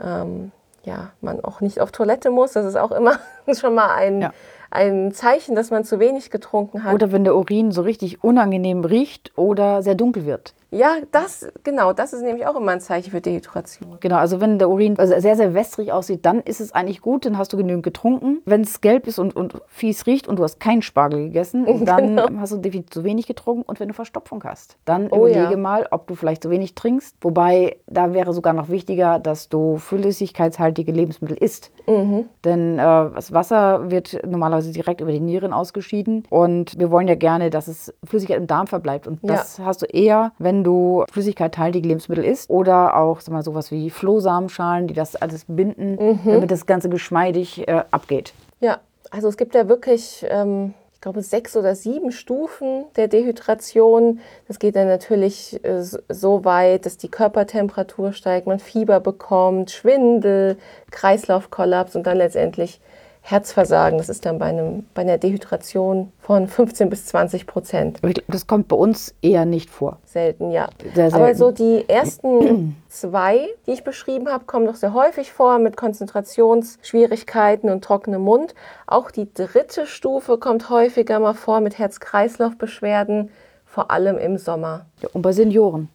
Ähm, 0.03 0.51
ja, 0.83 1.11
man 1.21 1.43
auch 1.43 1.61
nicht 1.61 1.79
auf 1.79 1.91
Toilette 1.91 2.31
muss. 2.31 2.53
Das 2.53 2.65
ist 2.65 2.75
auch 2.75 2.91
immer 2.91 3.19
schon 3.53 3.75
mal 3.75 3.91
ein, 3.91 4.21
ja 4.21 4.33
ein 4.71 5.11
Zeichen, 5.11 5.53
dass 5.53 5.69
man 5.69 5.83
zu 5.83 5.99
wenig 5.99 6.31
getrunken 6.31 6.83
hat. 6.83 6.93
Oder 6.93 7.11
wenn 7.11 7.25
der 7.25 7.35
Urin 7.35 7.71
so 7.71 7.81
richtig 7.81 8.23
unangenehm 8.23 8.85
riecht 8.85 9.37
oder 9.37 9.83
sehr 9.83 9.95
dunkel 9.95 10.25
wird. 10.25 10.53
Ja, 10.71 10.95
das, 11.11 11.51
genau, 11.63 11.91
das 11.91 12.13
ist 12.13 12.21
nämlich 12.21 12.47
auch 12.47 12.55
immer 12.55 12.71
ein 12.71 12.79
Zeichen 12.79 13.11
für 13.11 13.19
Dehydration. 13.19 13.97
Genau, 13.99 14.15
also 14.15 14.39
wenn 14.39 14.57
der 14.57 14.69
Urin 14.69 14.97
also 14.97 15.19
sehr, 15.19 15.35
sehr 15.35 15.53
wässrig 15.53 15.91
aussieht, 15.91 16.25
dann 16.25 16.39
ist 16.39 16.61
es 16.61 16.71
eigentlich 16.71 17.01
gut, 17.01 17.25
dann 17.25 17.37
hast 17.37 17.51
du 17.51 17.57
genügend 17.57 17.83
getrunken. 17.83 18.41
Wenn 18.45 18.61
es 18.61 18.79
gelb 18.79 19.05
ist 19.05 19.19
und, 19.19 19.35
und 19.35 19.61
fies 19.67 20.07
riecht 20.07 20.29
und 20.29 20.39
du 20.39 20.43
hast 20.43 20.61
keinen 20.61 20.81
Spargel 20.81 21.25
gegessen, 21.25 21.65
dann 21.85 22.15
genau. 22.15 22.27
hast 22.39 22.53
du 22.53 22.57
definitiv 22.57 22.91
zu 22.91 23.03
wenig 23.03 23.27
getrunken. 23.27 23.63
Und 23.63 23.81
wenn 23.81 23.89
du 23.89 23.93
Verstopfung 23.93 24.41
hast, 24.45 24.77
dann 24.85 25.09
oh, 25.11 25.27
überlege 25.27 25.51
ja. 25.51 25.57
mal, 25.57 25.87
ob 25.91 26.07
du 26.07 26.15
vielleicht 26.15 26.43
zu 26.43 26.49
wenig 26.49 26.73
trinkst. 26.73 27.17
Wobei, 27.19 27.77
da 27.87 28.13
wäre 28.13 28.31
sogar 28.31 28.53
noch 28.53 28.69
wichtiger, 28.69 29.19
dass 29.19 29.49
du 29.49 29.75
flüssigkeitshaltige 29.75 30.93
Lebensmittel 30.93 31.35
isst. 31.35 31.71
Mhm. 31.85 32.29
Denn 32.45 32.79
äh, 32.79 32.81
das 32.81 33.33
Wasser 33.33 33.91
wird 33.91 34.25
normalerweise 34.25 34.71
direkt 34.71 35.01
über 35.01 35.11
die 35.11 35.19
Nieren 35.19 35.51
ausgeschieden. 35.51 36.23
Und 36.29 36.79
wir 36.79 36.91
wollen 36.91 37.09
ja 37.09 37.15
gerne, 37.15 37.49
dass 37.49 37.67
es 37.67 37.93
Flüssigkeit 38.05 38.37
im 38.37 38.47
Darm 38.47 38.67
verbleibt. 38.67 39.05
Und 39.05 39.19
das 39.21 39.57
ja. 39.57 39.65
hast 39.65 39.81
du 39.81 39.85
eher, 39.85 40.31
wenn 40.39 40.60
du 40.63 41.03
flüssigkeithaltige 41.11 41.87
Lebensmittel 41.87 42.23
isst 42.23 42.49
oder 42.49 42.97
auch 42.97 43.19
sag 43.21 43.33
mal, 43.33 43.43
sowas 43.43 43.71
wie 43.71 43.89
Flohsamenschalen, 43.89 44.87
die 44.87 44.93
das 44.93 45.15
alles 45.15 45.45
binden, 45.47 45.95
mhm. 45.95 46.19
damit 46.25 46.51
das 46.51 46.65
Ganze 46.65 46.89
geschmeidig 46.89 47.67
äh, 47.67 47.83
abgeht. 47.91 48.33
Ja, 48.59 48.79
also 49.09 49.27
es 49.27 49.37
gibt 49.37 49.55
ja 49.55 49.67
wirklich, 49.67 50.25
ähm, 50.29 50.73
ich 50.93 51.01
glaube, 51.01 51.21
sechs 51.21 51.57
oder 51.57 51.75
sieben 51.75 52.11
Stufen 52.11 52.85
der 52.95 53.07
Dehydration. 53.07 54.19
Das 54.47 54.59
geht 54.59 54.75
dann 54.75 54.87
natürlich 54.87 55.63
äh, 55.63 55.81
so 55.81 56.45
weit, 56.45 56.85
dass 56.85 56.97
die 56.97 57.09
Körpertemperatur 57.09 58.13
steigt, 58.13 58.47
man 58.47 58.59
Fieber 58.59 58.99
bekommt, 58.99 59.71
Schwindel, 59.71 60.57
Kreislaufkollaps 60.91 61.95
und 61.95 62.07
dann 62.07 62.17
letztendlich 62.17 62.79
Herzversagen. 63.21 63.97
Das 63.97 64.09
ist 64.09 64.25
dann 64.25 64.39
bei, 64.39 64.47
einem, 64.47 64.85
bei 64.93 65.03
einer 65.03 65.17
Dehydration 65.17 66.11
von 66.19 66.47
15 66.47 66.89
bis 66.89 67.05
20 67.05 67.47
Prozent. 67.47 67.99
Das 68.27 68.47
kommt 68.47 68.67
bei 68.67 68.75
uns 68.75 69.13
eher 69.21 69.45
nicht 69.45 69.69
vor. 69.69 69.99
Selten, 70.05 70.51
ja. 70.51 70.69
Sehr 70.81 71.11
selten. 71.11 71.15
Aber 71.15 71.35
so 71.35 71.51
die 71.51 71.87
ersten 71.87 72.75
zwei, 72.89 73.47
die 73.67 73.71
ich 73.71 73.83
beschrieben 73.83 74.29
habe, 74.29 74.45
kommen 74.45 74.65
doch 74.65 74.75
sehr 74.75 74.93
häufig 74.93 75.31
vor 75.31 75.59
mit 75.59 75.77
Konzentrationsschwierigkeiten 75.77 77.69
und 77.69 77.83
trockenem 77.83 78.23
Mund. 78.23 78.55
Auch 78.87 79.11
die 79.11 79.31
dritte 79.33 79.85
Stufe 79.85 80.37
kommt 80.37 80.69
häufiger 80.69 81.19
mal 81.19 81.33
vor 81.33 81.61
mit 81.61 81.77
Herz-Kreislauf-Beschwerden, 81.77 83.29
vor 83.65 83.91
allem 83.91 84.17
im 84.17 84.37
Sommer. 84.37 84.87
Ja, 85.01 85.09
und 85.13 85.21
bei 85.21 85.31
Senioren. 85.31 85.89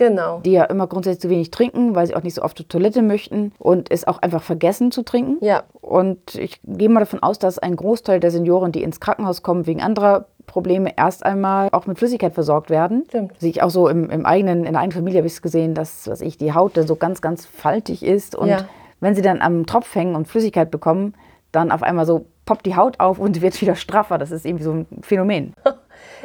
Genau. 0.00 0.40
Die 0.40 0.52
ja 0.52 0.64
immer 0.64 0.86
grundsätzlich 0.86 1.20
zu 1.20 1.28
wenig 1.28 1.50
trinken, 1.50 1.94
weil 1.94 2.06
sie 2.06 2.16
auch 2.16 2.22
nicht 2.22 2.32
so 2.32 2.40
oft 2.40 2.56
zur 2.56 2.66
Toilette 2.66 3.02
möchten 3.02 3.52
und 3.58 3.90
es 3.90 4.06
auch 4.06 4.22
einfach 4.22 4.42
vergessen 4.42 4.90
zu 4.90 5.02
trinken. 5.02 5.44
Ja. 5.44 5.64
Und 5.82 6.36
ich 6.36 6.58
gehe 6.64 6.88
mal 6.88 7.00
davon 7.00 7.22
aus, 7.22 7.38
dass 7.38 7.58
ein 7.58 7.76
Großteil 7.76 8.18
der 8.18 8.30
Senioren, 8.30 8.72
die 8.72 8.82
ins 8.82 9.00
Krankenhaus 9.00 9.42
kommen 9.42 9.66
wegen 9.66 9.82
anderer 9.82 10.24
Probleme 10.46 10.94
erst 10.96 11.26
einmal 11.26 11.68
auch 11.72 11.86
mit 11.86 11.98
Flüssigkeit 11.98 12.32
versorgt 12.32 12.70
werden. 12.70 13.04
Stimmt. 13.08 13.38
Sehe 13.38 13.50
ich 13.50 13.62
auch 13.62 13.68
so 13.68 13.88
im, 13.88 14.08
im 14.08 14.24
eigenen, 14.24 14.64
in 14.64 14.72
der 14.72 14.80
eigenen 14.80 14.96
Familie 14.96 15.18
habe 15.18 15.26
ich 15.26 15.34
es 15.34 15.42
gesehen, 15.42 15.74
dass 15.74 16.08
was 16.08 16.22
ich, 16.22 16.38
die 16.38 16.54
Haut 16.54 16.78
dann 16.78 16.86
so 16.86 16.96
ganz, 16.96 17.20
ganz 17.20 17.44
faltig 17.44 18.02
ist. 18.02 18.34
Und 18.34 18.48
ja. 18.48 18.64
wenn 19.00 19.14
sie 19.14 19.22
dann 19.22 19.42
am 19.42 19.66
Tropf 19.66 19.94
hängen 19.94 20.16
und 20.16 20.28
Flüssigkeit 20.28 20.70
bekommen, 20.70 21.12
dann 21.52 21.70
auf 21.70 21.82
einmal 21.82 22.06
so 22.06 22.24
poppt 22.46 22.64
die 22.64 22.74
Haut 22.74 23.00
auf 23.00 23.18
und 23.18 23.40
wird 23.42 23.60
wieder 23.60 23.74
straffer. 23.74 24.16
Das 24.16 24.30
ist 24.30 24.46
irgendwie 24.46 24.64
so 24.64 24.72
ein 24.72 24.86
Phänomen. 25.02 25.52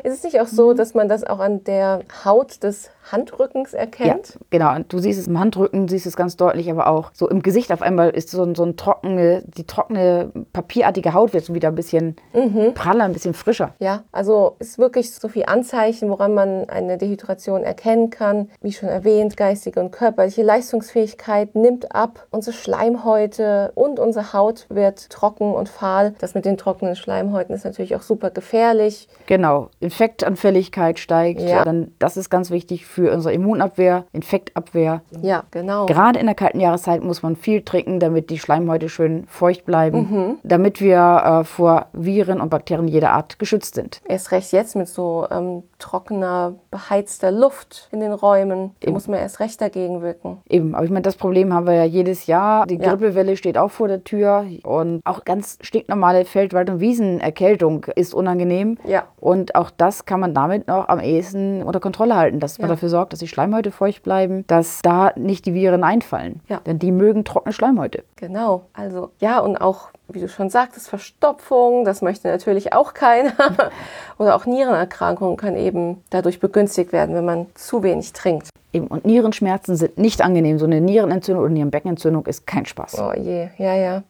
Ist 0.03 0.13
es 0.13 0.23
nicht 0.23 0.39
auch 0.39 0.47
so, 0.47 0.73
dass 0.73 0.93
man 0.93 1.09
das 1.09 1.23
auch 1.23 1.39
an 1.39 1.63
der 1.63 2.03
Haut 2.23 2.63
des 2.63 2.89
Handrückens 3.11 3.73
erkennt? 3.73 4.33
Ja, 4.33 4.39
genau. 4.49 4.75
Und 4.75 4.91
du 4.91 4.99
siehst 4.99 5.19
es 5.19 5.27
im 5.27 5.39
Handrücken, 5.39 5.87
siehst 5.87 6.05
es 6.05 6.15
ganz 6.15 6.35
deutlich, 6.37 6.69
aber 6.71 6.87
auch 6.87 7.11
so 7.13 7.29
im 7.29 7.41
Gesicht 7.41 7.71
auf 7.71 7.81
einmal 7.81 8.09
ist 8.09 8.31
so 8.31 8.43
ein, 8.43 8.55
so 8.55 8.63
ein 8.63 8.77
trockene, 8.77 9.43
die 9.45 9.65
trockene, 9.65 10.31
papierartige 10.53 11.13
Haut 11.13 11.33
wird 11.33 11.45
so 11.45 11.53
wieder 11.53 11.69
ein 11.69 11.75
bisschen 11.75 12.15
mhm. 12.33 12.73
praller, 12.73 13.05
ein 13.05 13.13
bisschen 13.13 13.33
frischer. 13.33 13.73
Ja, 13.79 14.03
also 14.11 14.55
ist 14.59 14.77
wirklich 14.77 15.13
so 15.13 15.27
viel 15.27 15.43
Anzeichen, 15.45 16.09
woran 16.09 16.33
man 16.33 16.69
eine 16.69 16.97
Dehydration 16.97 17.63
erkennen 17.63 18.09
kann. 18.09 18.49
Wie 18.61 18.73
schon 18.73 18.89
erwähnt, 18.89 19.37
geistige 19.37 19.79
und 19.79 19.91
körperliche 19.91 20.43
Leistungsfähigkeit 20.43 21.55
nimmt 21.55 21.93
ab. 21.93 22.27
Unsere 22.31 22.55
Schleimhäute 22.55 23.71
und 23.75 23.99
unsere 23.99 24.33
Haut 24.33 24.65
wird 24.69 25.09
trocken 25.09 25.53
und 25.53 25.69
fahl. 25.69 26.15
Das 26.19 26.33
mit 26.33 26.45
den 26.45 26.57
trockenen 26.57 26.95
Schleimhäuten 26.95 27.53
ist 27.53 27.65
natürlich 27.65 27.95
auch 27.95 28.01
super 28.01 28.31
gefährlich. 28.31 29.07
Genau. 29.27 29.69
Infektanfälligkeit 29.79 30.99
steigt. 30.99 31.41
Ja. 31.41 31.63
Dann, 31.63 31.91
das 31.99 32.17
ist 32.17 32.29
ganz 32.29 32.49
wichtig 32.49 32.85
für 32.95 33.11
unsere 33.11 33.33
Immunabwehr, 33.33 34.05
Infektabwehr. 34.13 35.01
Ja, 35.21 35.43
genau. 35.51 35.85
Gerade 35.85 36.17
in 36.17 36.27
der 36.27 36.35
kalten 36.35 36.61
Jahreszeit 36.61 37.03
muss 37.03 37.23
man 37.23 37.35
viel 37.35 37.61
trinken, 37.61 37.99
damit 37.99 38.29
die 38.29 38.39
Schleimhäute 38.39 38.87
schön 38.87 39.25
feucht 39.27 39.65
bleiben, 39.65 39.97
mhm. 40.09 40.37
damit 40.43 40.79
wir 40.79 41.41
äh, 41.41 41.43
vor 41.43 41.87
Viren 41.91 42.39
und 42.39 42.49
Bakterien 42.49 42.87
jeder 42.87 43.11
Art 43.11 43.37
geschützt 43.37 43.75
sind. 43.75 44.01
Erst 44.07 44.31
recht 44.31 44.53
jetzt 44.53 44.77
mit 44.77 44.87
so 44.87 45.27
ähm, 45.29 45.63
trockener, 45.85 46.55
beheizter 46.71 47.31
Luft 47.31 47.89
in 47.91 47.99
den 47.99 48.11
Räumen. 48.11 48.71
Da 48.79 48.89
muss 48.89 49.07
man 49.07 49.19
erst 49.19 49.39
recht 49.39 49.61
dagegen 49.61 50.01
wirken. 50.01 50.41
Eben, 50.49 50.73
aber 50.73 50.83
ich 50.83 50.89
meine, 50.89 51.03
das 51.03 51.15
Problem 51.15 51.53
haben 51.53 51.67
wir 51.67 51.73
ja 51.73 51.83
jedes 51.83 52.25
Jahr. 52.25 52.65
Die 52.65 52.79
Grippewelle 52.79 53.31
ja. 53.31 53.35
steht 53.35 53.57
auch 53.57 53.69
vor 53.69 53.87
der 53.87 54.03
Tür 54.03 54.45
und 54.63 55.01
auch 55.05 55.25
ganz 55.25 55.59
stinknormale 55.61 56.25
Feldwald- 56.25 56.71
und 56.71 56.79
Wiesenerkältung 56.79 57.85
ist 57.95 58.15
unangenehm. 58.15 58.79
Ja. 58.83 59.03
Und 59.17 59.53
auch 59.53 59.69
das 59.69 60.05
kann 60.05 60.19
man 60.19 60.33
damit 60.33 60.67
noch 60.67 60.87
am 60.87 60.99
ehesten 60.99 61.61
unter 61.61 61.79
Kontrolle 61.79 62.15
halten, 62.15 62.39
dass 62.39 62.57
ja. 62.57 62.63
man 62.63 62.69
dafür 62.71 62.89
sorgt, 62.89 63.13
dass 63.13 63.19
die 63.19 63.27
Schleimhäute 63.27 63.69
feucht 63.69 64.01
bleiben, 64.01 64.43
dass 64.47 64.81
da 64.81 65.11
nicht 65.15 65.45
die 65.45 65.53
Viren 65.53 65.83
einfallen. 65.83 66.41
Ja. 66.47 66.61
Denn 66.65 66.79
die 66.79 66.91
mögen 66.91 67.25
trockene 67.25 67.53
Schleimhäute. 67.53 68.03
Genau, 68.15 68.63
also 68.73 69.11
ja, 69.19 69.39
und 69.39 69.57
auch 69.57 69.89
wie 70.07 70.19
du 70.19 70.29
schon 70.29 70.49
sagtest, 70.49 70.87
Verstopfung, 70.89 71.83
das 71.83 72.01
möchte 72.01 72.27
natürlich 72.27 72.73
auch 72.73 72.93
keiner. 72.93 73.33
Oder 74.17 74.35
auch 74.35 74.45
Nierenerkrankungen 74.45 75.37
können 75.37 75.57
eben 75.57 75.74
dadurch 76.09 76.39
begünstigt 76.39 76.91
werden, 76.91 77.15
wenn 77.15 77.25
man 77.25 77.47
zu 77.55 77.83
wenig 77.83 78.13
trinkt. 78.13 78.49
Eben, 78.73 78.87
und 78.87 79.05
Nierenschmerzen 79.05 79.75
sind 79.75 79.97
nicht 79.97 80.21
angenehm. 80.21 80.59
So 80.59 80.65
eine 80.65 80.81
Nierenentzündung 80.81 81.43
oder 81.43 81.53
Nierenbeckenentzündung 81.53 82.25
ist 82.25 82.45
kein 82.45 82.65
Spaß. 82.65 82.99
Oh 82.99 83.13
je, 83.17 83.47
ja, 83.57 83.75
ja. 83.75 84.03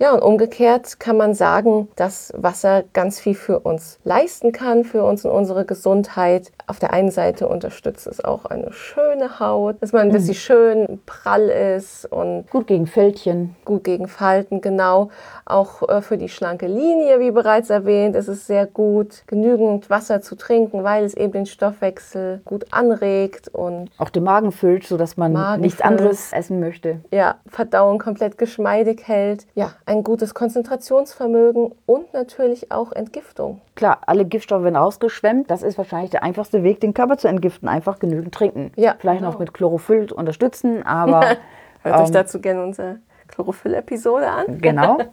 Ja, 0.00 0.14
und 0.14 0.22
umgekehrt 0.22 0.98
kann 0.98 1.18
man 1.18 1.34
sagen, 1.34 1.88
dass 1.94 2.32
Wasser 2.34 2.84
ganz 2.94 3.20
viel 3.20 3.34
für 3.34 3.60
uns 3.60 3.98
leisten 4.02 4.50
kann, 4.50 4.84
für 4.84 5.04
uns 5.04 5.26
und 5.26 5.30
unsere 5.30 5.66
Gesundheit. 5.66 6.52
Auf 6.66 6.78
der 6.78 6.94
einen 6.94 7.10
Seite 7.10 7.46
unterstützt 7.46 8.06
es 8.06 8.24
auch 8.24 8.46
eine 8.46 8.72
schöne 8.72 9.40
Haut, 9.40 9.76
dass 9.82 9.92
man, 9.92 10.08
mhm. 10.08 10.12
dass 10.14 10.24
sie 10.24 10.34
schön 10.34 11.02
prall 11.04 11.50
ist 11.50 12.10
und 12.10 12.48
gut 12.48 12.66
gegen 12.66 12.86
Fältchen, 12.86 13.56
gut 13.66 13.84
gegen 13.84 14.08
Falten, 14.08 14.62
genau. 14.62 15.10
Auch 15.44 15.86
äh, 15.86 16.00
für 16.00 16.16
die 16.16 16.30
schlanke 16.30 16.66
Linie, 16.66 17.20
wie 17.20 17.30
bereits 17.30 17.68
erwähnt, 17.68 18.16
ist 18.16 18.28
es 18.28 18.46
sehr 18.46 18.64
gut, 18.64 19.24
genügend 19.26 19.90
Wasser 19.90 20.22
zu 20.22 20.34
trinken, 20.34 20.82
weil 20.82 21.04
es 21.04 21.12
eben 21.12 21.32
den 21.32 21.46
Stoffwechsel 21.46 22.40
gut 22.46 22.64
anregt 22.70 23.48
und 23.48 23.90
auch 23.98 24.08
den 24.08 24.24
Magen 24.24 24.52
füllt, 24.52 24.86
sodass 24.86 25.18
man 25.18 25.34
Magen 25.34 25.60
nichts 25.60 25.82
füllt. 25.82 25.90
anderes 25.90 26.32
essen 26.32 26.58
möchte. 26.58 27.00
Ja, 27.10 27.34
Verdauung 27.48 27.98
komplett 27.98 28.38
geschmeidig 28.38 29.02
hält. 29.06 29.46
Ja, 29.54 29.74
ein 29.90 30.04
gutes 30.04 30.34
Konzentrationsvermögen 30.34 31.72
und 31.84 32.14
natürlich 32.14 32.70
auch 32.70 32.92
Entgiftung. 32.92 33.60
Klar, 33.74 33.98
alle 34.06 34.24
Giftstoffe 34.24 34.62
werden 34.62 34.76
ausgeschwemmt. 34.76 35.50
Das 35.50 35.64
ist 35.64 35.76
wahrscheinlich 35.78 36.10
der 36.10 36.22
einfachste 36.22 36.62
Weg, 36.62 36.80
den 36.80 36.94
Körper 36.94 37.18
zu 37.18 37.26
entgiften. 37.26 37.68
Einfach 37.68 37.98
genügend 37.98 38.32
trinken. 38.32 38.72
Ja, 38.76 38.94
Vielleicht 39.00 39.18
genau. 39.18 39.32
noch 39.32 39.40
mit 39.40 39.52
Chlorophyll 39.52 40.12
unterstützen, 40.12 40.82
aber. 40.86 41.36
Hört 41.82 41.96
ähm, 41.96 42.04
euch 42.04 42.10
dazu 42.12 42.40
gerne 42.40 42.62
unsere 42.62 43.00
Chlorophyll-Episode 43.28 44.28
an. 44.28 44.60
Genau. 44.60 44.98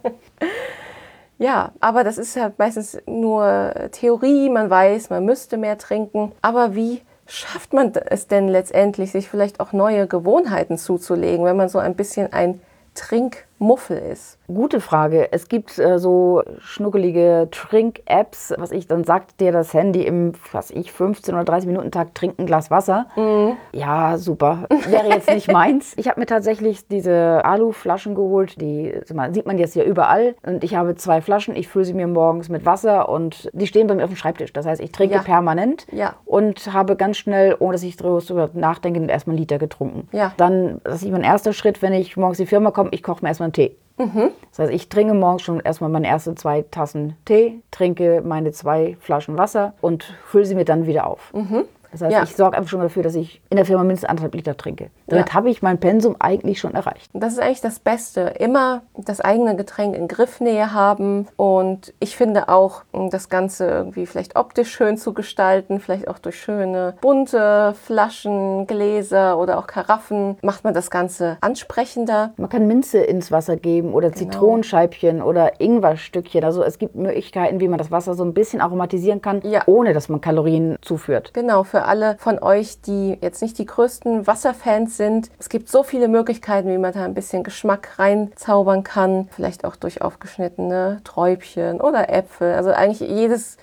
Ja, 1.40 1.70
aber 1.78 2.02
das 2.02 2.18
ist 2.18 2.34
ja 2.34 2.50
meistens 2.58 3.00
nur 3.06 3.72
Theorie. 3.92 4.50
Man 4.50 4.70
weiß, 4.70 5.08
man 5.10 5.24
müsste 5.24 5.56
mehr 5.56 5.78
trinken. 5.78 6.32
Aber 6.42 6.74
wie 6.74 7.00
schafft 7.26 7.72
man 7.72 7.92
es 8.06 8.26
denn 8.26 8.48
letztendlich, 8.48 9.12
sich 9.12 9.28
vielleicht 9.28 9.60
auch 9.60 9.72
neue 9.72 10.08
Gewohnheiten 10.08 10.78
zuzulegen, 10.78 11.44
wenn 11.44 11.56
man 11.56 11.68
so 11.68 11.78
ein 11.78 11.94
bisschen 11.94 12.32
ein 12.32 12.60
Trinkmuffel 12.98 13.96
ist? 13.96 14.38
Gute 14.48 14.80
Frage. 14.80 15.32
Es 15.32 15.48
gibt 15.48 15.78
äh, 15.78 15.98
so 15.98 16.42
schnuckelige 16.58 17.48
Trink-Apps, 17.50 18.54
was 18.58 18.72
ich, 18.72 18.86
dann 18.86 19.04
sagt 19.04 19.40
dir 19.40 19.52
das 19.52 19.72
Handy 19.72 20.02
im, 20.02 20.32
was 20.52 20.70
ich, 20.70 20.92
15 20.92 21.34
oder 21.34 21.44
30 21.44 21.68
Minuten 21.68 21.90
Tag 21.90 22.14
trinkt 22.14 22.38
ein 22.38 22.46
Glas 22.46 22.70
Wasser. 22.70 23.06
Mhm. 23.16 23.47
Ja, 23.72 24.18
super. 24.18 24.66
Wäre 24.88 25.08
jetzt 25.08 25.30
nicht 25.30 25.50
meins. 25.50 25.94
Ich 25.96 26.08
habe 26.08 26.20
mir 26.20 26.26
tatsächlich 26.26 26.86
diese 26.88 27.44
Aluflaschen 27.44 28.14
geholt, 28.14 28.60
die 28.60 28.94
sieht 29.04 29.46
man 29.46 29.58
jetzt 29.58 29.74
ja 29.74 29.84
überall. 29.84 30.34
Und 30.44 30.64
ich 30.64 30.74
habe 30.74 30.94
zwei 30.96 31.20
Flaschen, 31.20 31.56
ich 31.56 31.68
fülle 31.68 31.84
sie 31.84 31.94
mir 31.94 32.06
morgens 32.06 32.48
mit 32.48 32.64
Wasser 32.64 33.08
und 33.08 33.50
die 33.52 33.66
stehen 33.66 33.86
bei 33.86 33.94
mir 33.94 34.04
auf 34.04 34.10
dem 34.10 34.16
Schreibtisch. 34.16 34.52
Das 34.52 34.66
heißt, 34.66 34.80
ich 34.80 34.92
trinke 34.92 35.16
ja. 35.16 35.22
permanent 35.22 35.86
ja. 35.92 36.14
und 36.24 36.72
habe 36.72 36.96
ganz 36.96 37.16
schnell, 37.16 37.56
ohne 37.58 37.72
dass 37.72 37.82
ich 37.82 37.96
darüber 37.96 38.50
nachdenke, 38.52 39.04
erstmal 39.06 39.34
einen 39.34 39.40
Liter 39.40 39.58
getrunken. 39.58 40.08
Ja. 40.12 40.32
Dann, 40.36 40.80
das 40.84 41.02
ist 41.02 41.10
mein 41.10 41.22
erster 41.22 41.52
Schritt, 41.52 41.82
wenn 41.82 41.92
ich 41.92 42.16
morgens 42.16 42.38
in 42.38 42.44
die 42.44 42.48
Firma 42.48 42.70
komme, 42.70 42.90
ich 42.92 43.02
koche 43.02 43.22
mir 43.22 43.28
erstmal 43.28 43.46
einen 43.46 43.52
Tee. 43.52 43.76
Mhm. 43.98 44.30
Das 44.50 44.60
heißt, 44.60 44.72
ich 44.72 44.88
trinke 44.88 45.14
morgens 45.14 45.42
schon 45.42 45.60
erstmal 45.60 45.90
meine 45.90 46.06
ersten 46.06 46.36
zwei 46.36 46.62
Tassen 46.62 47.16
Tee, 47.24 47.62
trinke 47.70 48.22
meine 48.24 48.52
zwei 48.52 48.96
Flaschen 49.00 49.36
Wasser 49.36 49.74
und 49.80 50.14
fülle 50.24 50.44
sie 50.44 50.54
mir 50.54 50.64
dann 50.64 50.86
wieder 50.86 51.06
auf. 51.06 51.32
Mhm. 51.34 51.64
Das 51.92 52.02
heißt, 52.02 52.12
ja. 52.12 52.22
ich 52.22 52.36
sorge 52.36 52.56
einfach 52.56 52.70
schon 52.70 52.80
dafür, 52.80 53.02
dass 53.02 53.14
ich 53.14 53.40
in 53.50 53.56
der 53.56 53.64
Firma 53.64 53.84
mindestens 53.84 54.08
anderthalb 54.08 54.34
Liter 54.34 54.56
trinke. 54.56 54.90
Damit 55.06 55.28
ja. 55.28 55.34
habe 55.34 55.50
ich 55.50 55.62
mein 55.62 55.78
Pensum 55.78 56.16
eigentlich 56.18 56.60
schon 56.60 56.74
erreicht. 56.74 57.10
Das 57.14 57.32
ist 57.32 57.40
eigentlich 57.40 57.60
das 57.60 57.78
Beste. 57.78 58.20
Immer 58.38 58.82
das 58.96 59.20
eigene 59.20 59.56
Getränk 59.56 59.96
in 59.96 60.08
Griffnähe 60.08 60.72
haben. 60.72 61.26
Und 61.36 61.94
ich 62.00 62.16
finde 62.16 62.48
auch, 62.48 62.82
das 63.10 63.28
Ganze 63.28 63.66
irgendwie 63.66 64.06
vielleicht 64.06 64.36
optisch 64.36 64.70
schön 64.70 64.96
zu 64.96 65.14
gestalten, 65.14 65.80
vielleicht 65.80 66.08
auch 66.08 66.18
durch 66.18 66.40
schöne 66.40 66.94
bunte 67.00 67.74
Flaschen, 67.84 68.66
Gläser 68.66 69.38
oder 69.38 69.58
auch 69.58 69.66
Karaffen, 69.66 70.36
macht 70.42 70.64
man 70.64 70.74
das 70.74 70.90
Ganze 70.90 71.38
ansprechender. 71.40 72.32
Man 72.36 72.48
kann 72.48 72.66
Minze 72.66 72.98
ins 72.98 73.30
Wasser 73.32 73.56
geben 73.56 73.94
oder 73.94 74.10
genau. 74.10 74.30
Zitronenscheibchen 74.30 75.22
oder 75.22 75.60
Ingwerstückchen. 75.60 76.44
Also 76.44 76.62
es 76.62 76.78
gibt 76.78 76.96
Möglichkeiten, 76.96 77.60
wie 77.60 77.68
man 77.68 77.78
das 77.78 77.90
Wasser 77.90 78.14
so 78.14 78.24
ein 78.24 78.34
bisschen 78.34 78.60
aromatisieren 78.60 79.22
kann, 79.22 79.40
ja. 79.42 79.62
ohne 79.66 79.92
dass 79.92 80.08
man 80.08 80.20
Kalorien 80.20 80.76
zuführt. 80.82 81.32
Genau, 81.34 81.62
für 81.62 81.77
für 81.78 81.84
alle 81.84 82.16
von 82.18 82.40
euch, 82.40 82.80
die 82.80 83.16
jetzt 83.20 83.40
nicht 83.40 83.56
die 83.56 83.64
größten 83.64 84.26
Wasserfans 84.26 84.96
sind. 84.96 85.30
Es 85.38 85.48
gibt 85.48 85.68
so 85.68 85.84
viele 85.84 86.08
Möglichkeiten, 86.08 86.68
wie 86.70 86.78
man 86.78 86.92
da 86.92 87.04
ein 87.04 87.14
bisschen 87.14 87.44
Geschmack 87.44 88.00
reinzaubern 88.00 88.82
kann. 88.82 89.28
Vielleicht 89.30 89.64
auch 89.64 89.76
durch 89.76 90.02
aufgeschnittene 90.02 91.00
Träubchen 91.04 91.80
oder 91.80 92.10
Äpfel. 92.10 92.52
Also 92.54 92.70
eigentlich 92.70 93.08
jedes 93.08 93.58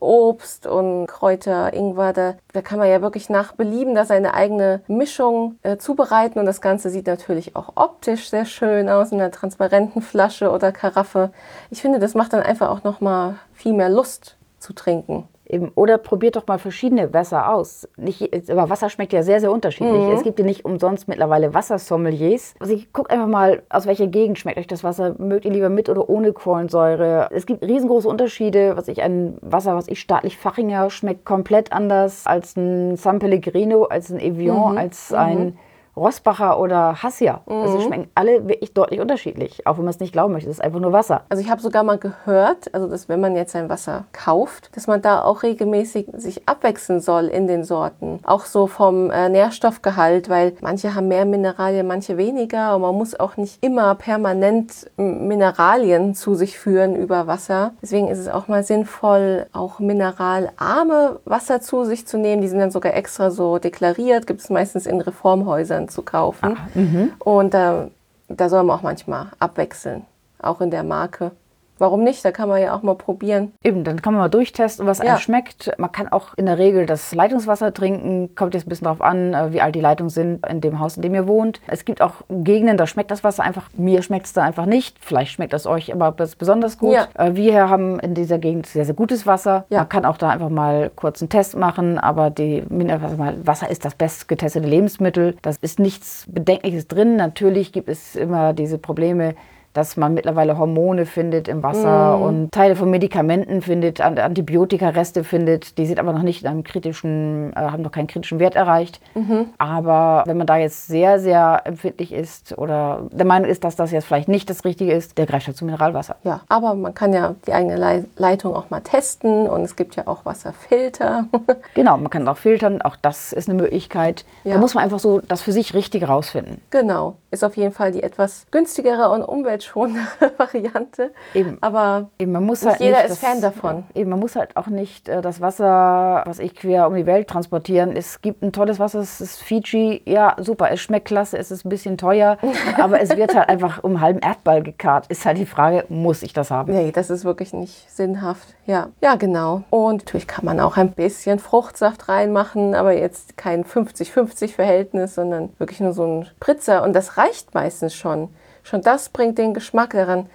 Obst 0.00 0.66
und 0.66 1.06
Kräuter, 1.06 1.72
Ingwer, 1.72 2.12
da, 2.12 2.34
da 2.52 2.60
kann 2.60 2.80
man 2.80 2.88
ja 2.88 3.02
wirklich 3.02 3.30
nach 3.30 3.52
Belieben 3.52 3.94
da 3.94 4.04
seine 4.04 4.34
eigene 4.34 4.80
Mischung 4.88 5.56
äh, 5.62 5.76
zubereiten 5.76 6.40
und 6.40 6.46
das 6.46 6.60
Ganze 6.60 6.90
sieht 6.90 7.06
natürlich 7.06 7.54
auch 7.54 7.74
optisch 7.76 8.30
sehr 8.30 8.46
schön 8.46 8.88
aus 8.88 9.12
in 9.12 9.20
einer 9.20 9.30
transparenten 9.30 10.02
Flasche 10.02 10.50
oder 10.50 10.72
Karaffe. 10.72 11.30
Ich 11.70 11.82
finde, 11.82 12.00
das 12.00 12.14
macht 12.14 12.32
dann 12.32 12.42
einfach 12.42 12.68
auch 12.68 12.82
noch 12.82 13.00
mal 13.00 13.36
viel 13.52 13.74
mehr 13.74 13.90
Lust 13.90 14.36
zu 14.58 14.72
trinken. 14.72 15.28
Eben. 15.50 15.72
Oder 15.74 15.98
probiert 15.98 16.36
doch 16.36 16.46
mal 16.46 16.58
verschiedene 16.58 17.12
Wasser 17.12 17.52
aus. 17.52 17.88
Nicht, 17.96 18.50
aber 18.50 18.70
Wasser 18.70 18.88
schmeckt 18.88 19.12
ja 19.12 19.22
sehr, 19.22 19.40
sehr 19.40 19.50
unterschiedlich. 19.50 20.00
Mhm. 20.00 20.12
Es 20.12 20.22
gibt 20.22 20.38
ja 20.38 20.44
nicht 20.44 20.64
umsonst 20.64 21.08
mittlerweile 21.08 21.52
Wassersommeliers. 21.54 22.54
Also 22.60 22.72
ich 22.72 22.92
gucke 22.92 23.10
einfach 23.10 23.26
mal, 23.26 23.62
aus 23.68 23.86
welcher 23.86 24.06
Gegend 24.06 24.38
schmeckt 24.38 24.58
euch 24.58 24.68
das 24.68 24.84
Wasser. 24.84 25.16
Mögt 25.18 25.44
ihr 25.44 25.50
lieber 25.50 25.68
mit 25.68 25.88
oder 25.88 26.08
ohne 26.08 26.32
Kohlensäure? 26.32 27.28
Es 27.32 27.46
gibt 27.46 27.64
riesengroße 27.64 28.08
Unterschiede. 28.08 28.76
Was 28.76 28.86
ich 28.86 29.02
ein 29.02 29.38
Wasser, 29.40 29.74
was 29.74 29.88
ich 29.88 30.00
staatlich 30.00 30.38
Fachinger, 30.38 30.88
schmeckt 30.90 31.24
komplett 31.24 31.72
anders 31.72 32.26
als 32.26 32.56
ein 32.56 32.96
San 32.96 33.18
Pellegrino, 33.18 33.84
als 33.84 34.10
ein 34.10 34.20
Evian, 34.20 34.72
mhm. 34.72 34.78
als 34.78 35.12
ein 35.12 35.58
Rosbacher 35.96 36.58
oder 36.58 37.02
Hassia. 37.02 37.40
Also 37.46 37.54
mhm. 37.54 37.70
Also 37.70 37.80
schmecken 37.80 38.10
alle 38.14 38.48
wirklich 38.48 38.74
deutlich 38.74 39.00
unterschiedlich, 39.00 39.66
auch 39.66 39.76
wenn 39.76 39.84
man 39.84 39.94
es 39.94 40.00
nicht 40.00 40.12
glauben 40.12 40.32
möchte. 40.32 40.50
Es 40.50 40.56
ist 40.56 40.64
einfach 40.64 40.80
nur 40.80 40.92
Wasser. 40.92 41.22
Also 41.28 41.42
ich 41.42 41.50
habe 41.50 41.60
sogar 41.60 41.84
mal 41.84 41.98
gehört, 41.98 42.72
also 42.74 42.88
dass 42.88 43.08
wenn 43.08 43.20
man 43.20 43.36
jetzt 43.36 43.54
ein 43.54 43.68
Wasser 43.68 44.04
kauft, 44.12 44.74
dass 44.76 44.86
man 44.86 45.02
da 45.02 45.22
auch 45.22 45.42
regelmäßig 45.42 46.08
sich 46.14 46.48
abwechseln 46.48 47.00
soll 47.00 47.26
in 47.26 47.46
den 47.46 47.64
Sorten. 47.64 48.20
Auch 48.24 48.44
so 48.44 48.66
vom 48.66 49.10
äh, 49.10 49.28
Nährstoffgehalt, 49.28 50.28
weil 50.28 50.54
manche 50.60 50.94
haben 50.94 51.08
mehr 51.08 51.24
Mineralien, 51.24 51.86
manche 51.86 52.16
weniger. 52.16 52.74
Und 52.74 52.82
man 52.82 52.94
muss 52.94 53.18
auch 53.18 53.36
nicht 53.36 53.62
immer 53.62 53.94
permanent 53.94 54.90
Mineralien 54.96 56.14
zu 56.14 56.34
sich 56.34 56.58
führen 56.58 56.96
über 56.96 57.26
Wasser. 57.26 57.72
Deswegen 57.82 58.08
ist 58.08 58.18
es 58.18 58.28
auch 58.28 58.48
mal 58.48 58.64
sinnvoll, 58.64 59.46
auch 59.52 59.78
mineralarme 59.78 61.20
Wasser 61.24 61.60
zu 61.60 61.84
sich 61.84 62.06
zu 62.06 62.18
nehmen. 62.18 62.42
Die 62.42 62.48
sind 62.48 62.58
dann 62.58 62.70
sogar 62.70 62.94
extra 62.94 63.30
so 63.30 63.58
deklariert, 63.58 64.26
gibt 64.26 64.40
es 64.40 64.50
meistens 64.50 64.86
in 64.86 65.00
Reformhäusern 65.00 65.79
zu 65.88 66.02
kaufen. 66.02 66.56
Ah, 66.56 66.68
mhm. 66.74 67.12
und 67.18 67.54
äh, 67.54 67.88
da 68.28 68.48
soll 68.48 68.62
man 68.62 68.78
auch 68.78 68.82
manchmal 68.82 69.28
abwechseln, 69.38 70.04
auch 70.40 70.60
in 70.60 70.70
der 70.70 70.84
Marke. 70.84 71.32
Warum 71.80 72.04
nicht? 72.04 72.22
Da 72.26 72.30
kann 72.30 72.50
man 72.50 72.60
ja 72.60 72.76
auch 72.76 72.82
mal 72.82 72.94
probieren. 72.94 73.52
Eben, 73.64 73.84
dann 73.84 74.02
kann 74.02 74.12
man 74.12 74.20
mal 74.20 74.28
durchtesten, 74.28 74.84
was 74.84 74.98
ja. 74.98 75.04
einem 75.04 75.18
schmeckt. 75.18 75.72
Man 75.78 75.90
kann 75.90 76.08
auch 76.08 76.34
in 76.36 76.44
der 76.44 76.58
Regel 76.58 76.84
das 76.84 77.14
Leitungswasser 77.14 77.72
trinken. 77.72 78.34
Kommt 78.34 78.52
jetzt 78.52 78.66
ein 78.66 78.68
bisschen 78.68 78.84
darauf 78.84 79.00
an, 79.00 79.32
äh, 79.32 79.54
wie 79.54 79.62
alt 79.62 79.74
die 79.74 79.80
Leitungen 79.80 80.10
sind 80.10 80.46
in 80.46 80.60
dem 80.60 80.78
Haus, 80.78 80.96
in 80.96 81.02
dem 81.02 81.14
ihr 81.14 81.26
wohnt. 81.26 81.62
Es 81.68 81.86
gibt 81.86 82.02
auch 82.02 82.16
Gegenden, 82.28 82.76
da 82.76 82.86
schmeckt 82.86 83.10
das 83.10 83.24
Wasser 83.24 83.44
einfach. 83.44 83.70
Mir 83.78 84.02
schmeckt 84.02 84.26
es 84.26 84.34
da 84.34 84.42
einfach 84.42 84.66
nicht. 84.66 84.98
Vielleicht 85.00 85.32
schmeckt 85.32 85.54
es 85.54 85.66
euch 85.66 85.90
aber 85.90 86.12
besonders 86.12 86.76
gut. 86.76 86.92
Ja. 86.92 87.08
Äh, 87.14 87.34
wir 87.34 87.50
hier 87.50 87.70
haben 87.70 87.98
in 88.00 88.14
dieser 88.14 88.36
Gegend 88.36 88.66
sehr, 88.66 88.84
sehr 88.84 88.94
gutes 88.94 89.26
Wasser. 89.26 89.64
Ja. 89.70 89.78
Man 89.78 89.88
kann 89.88 90.04
auch 90.04 90.18
da 90.18 90.28
einfach 90.28 90.50
mal 90.50 90.90
kurz 90.94 91.22
einen 91.22 91.30
Test 91.30 91.56
machen. 91.56 91.98
Aber 91.98 92.28
die 92.28 92.62
Wasser 92.68 93.70
ist 93.70 93.86
das 93.86 93.94
best 93.94 94.28
getestete 94.28 94.68
Lebensmittel. 94.68 95.34
Das 95.40 95.56
ist 95.56 95.78
nichts 95.78 96.26
Bedenkliches 96.28 96.88
drin. 96.88 97.16
Natürlich 97.16 97.72
gibt 97.72 97.88
es 97.88 98.16
immer 98.16 98.52
diese 98.52 98.76
Probleme, 98.76 99.34
dass 99.72 99.96
man 99.96 100.14
mittlerweile 100.14 100.58
Hormone 100.58 101.06
findet 101.06 101.48
im 101.48 101.62
Wasser 101.62 102.16
mm. 102.16 102.22
und 102.22 102.52
Teile 102.52 102.76
von 102.76 102.90
Medikamenten 102.90 103.62
findet, 103.62 104.00
Antibiotikareste 104.00 105.24
findet. 105.24 105.78
Die 105.78 105.86
sind 105.86 105.98
aber 105.98 106.12
noch 106.12 106.22
nicht 106.22 106.42
in 106.42 106.48
einem 106.48 106.64
kritischen, 106.64 107.52
äh, 107.54 107.60
haben 107.60 107.82
noch 107.82 107.92
keinen 107.92 108.06
kritischen 108.08 108.40
Wert 108.40 108.56
erreicht. 108.56 109.00
Mhm. 109.14 109.46
Aber 109.58 110.24
wenn 110.26 110.36
man 110.36 110.46
da 110.46 110.56
jetzt 110.56 110.88
sehr, 110.88 111.20
sehr 111.20 111.62
empfindlich 111.64 112.12
ist 112.12 112.56
oder 112.58 113.06
der 113.10 113.26
Meinung 113.26 113.48
ist, 113.48 113.64
dass 113.64 113.76
das 113.76 113.92
jetzt 113.92 114.06
vielleicht 114.06 114.28
nicht 114.28 114.50
das 114.50 114.64
Richtige 114.64 114.92
ist, 114.92 115.18
der 115.18 115.26
greift 115.26 115.46
halt 115.46 115.56
zu 115.56 115.64
Mineralwasser. 115.64 116.16
Ja, 116.24 116.40
aber 116.48 116.74
man 116.74 116.94
kann 116.94 117.12
ja 117.12 117.34
die 117.46 117.52
eigene 117.52 118.06
Leitung 118.16 118.54
auch 118.54 118.70
mal 118.70 118.80
testen 118.80 119.48
und 119.48 119.62
es 119.62 119.76
gibt 119.76 119.96
ja 119.96 120.06
auch 120.06 120.24
Wasserfilter. 120.24 121.26
genau, 121.74 121.96
man 121.96 122.10
kann 122.10 122.26
auch 122.26 122.36
filtern, 122.36 122.82
auch 122.82 122.96
das 122.96 123.32
ist 123.32 123.48
eine 123.48 123.60
Möglichkeit. 123.60 124.24
Ja. 124.44 124.54
Da 124.54 124.60
muss 124.60 124.74
man 124.74 124.84
einfach 124.84 124.98
so 124.98 125.20
das 125.20 125.42
für 125.42 125.52
sich 125.52 125.74
richtig 125.74 126.08
rausfinden. 126.08 126.60
Genau, 126.70 127.16
ist 127.30 127.44
auf 127.44 127.56
jeden 127.56 127.72
Fall 127.72 127.92
die 127.92 128.02
etwas 128.02 128.46
günstigere 128.50 129.10
und 129.10 129.22
umwelt 129.22 129.59
umweltschonende 129.60 130.00
Variante. 130.38 131.12
Eben. 131.34 131.58
Aber 131.60 132.10
eben, 132.18 132.32
man 132.32 132.44
muss 132.44 132.64
halt 132.64 132.80
jeder 132.80 133.04
ist 133.04 133.10
das, 133.10 133.18
Fan 133.18 133.40
davon. 133.40 133.84
Eben, 133.94 134.10
man 134.10 134.18
muss 134.18 134.36
halt 134.36 134.56
auch 134.56 134.66
nicht 134.66 135.08
äh, 135.08 135.20
das 135.20 135.40
Wasser, 135.40 136.22
was 136.26 136.38
ich 136.38 136.54
quer 136.54 136.86
um 136.86 136.94
die 136.94 137.06
Welt 137.06 137.28
transportieren. 137.28 137.96
Es 137.96 138.20
gibt 138.20 138.42
ein 138.42 138.52
tolles 138.52 138.78
Wasser, 138.78 139.00
es 139.00 139.20
ist 139.20 139.42
Fiji. 139.42 140.02
Ja, 140.06 140.36
super, 140.38 140.70
es 140.70 140.80
schmeckt 140.80 141.08
klasse, 141.08 141.38
es 141.38 141.50
ist 141.50 141.64
ein 141.64 141.68
bisschen 141.68 141.98
teuer, 141.98 142.38
aber 142.78 143.00
es 143.00 143.16
wird 143.16 143.34
halt 143.34 143.48
einfach 143.48 143.82
um 143.82 144.00
halben 144.00 144.20
Erdball 144.20 144.62
gekarrt. 144.62 145.06
Ist 145.08 145.26
halt 145.26 145.38
die 145.38 145.46
Frage, 145.46 145.84
muss 145.88 146.22
ich 146.22 146.32
das 146.32 146.50
haben? 146.50 146.72
Nee, 146.72 146.92
das 146.92 147.10
ist 147.10 147.24
wirklich 147.24 147.52
nicht 147.52 147.90
sinnhaft. 147.90 148.54
Ja, 148.66 148.88
ja, 149.02 149.16
genau. 149.16 149.62
Und 149.70 150.04
natürlich 150.04 150.26
kann 150.26 150.44
man 150.44 150.60
auch 150.60 150.76
ein 150.76 150.92
bisschen 150.92 151.38
Fruchtsaft 151.38 152.08
reinmachen, 152.08 152.74
aber 152.74 152.92
jetzt 152.92 153.36
kein 153.36 153.64
50-50-Verhältnis, 153.64 155.14
sondern 155.14 155.50
wirklich 155.58 155.80
nur 155.80 155.92
so 155.92 156.04
ein 156.04 156.24
Spritzer. 156.24 156.82
Und 156.82 156.92
das 156.94 157.16
reicht 157.16 157.54
meistens 157.54 157.94
schon. 157.94 158.28
Schon 158.70 158.82
das 158.82 159.08
bringt 159.08 159.36
den 159.36 159.52
Geschmack 159.52 159.94
daran. 159.94 160.26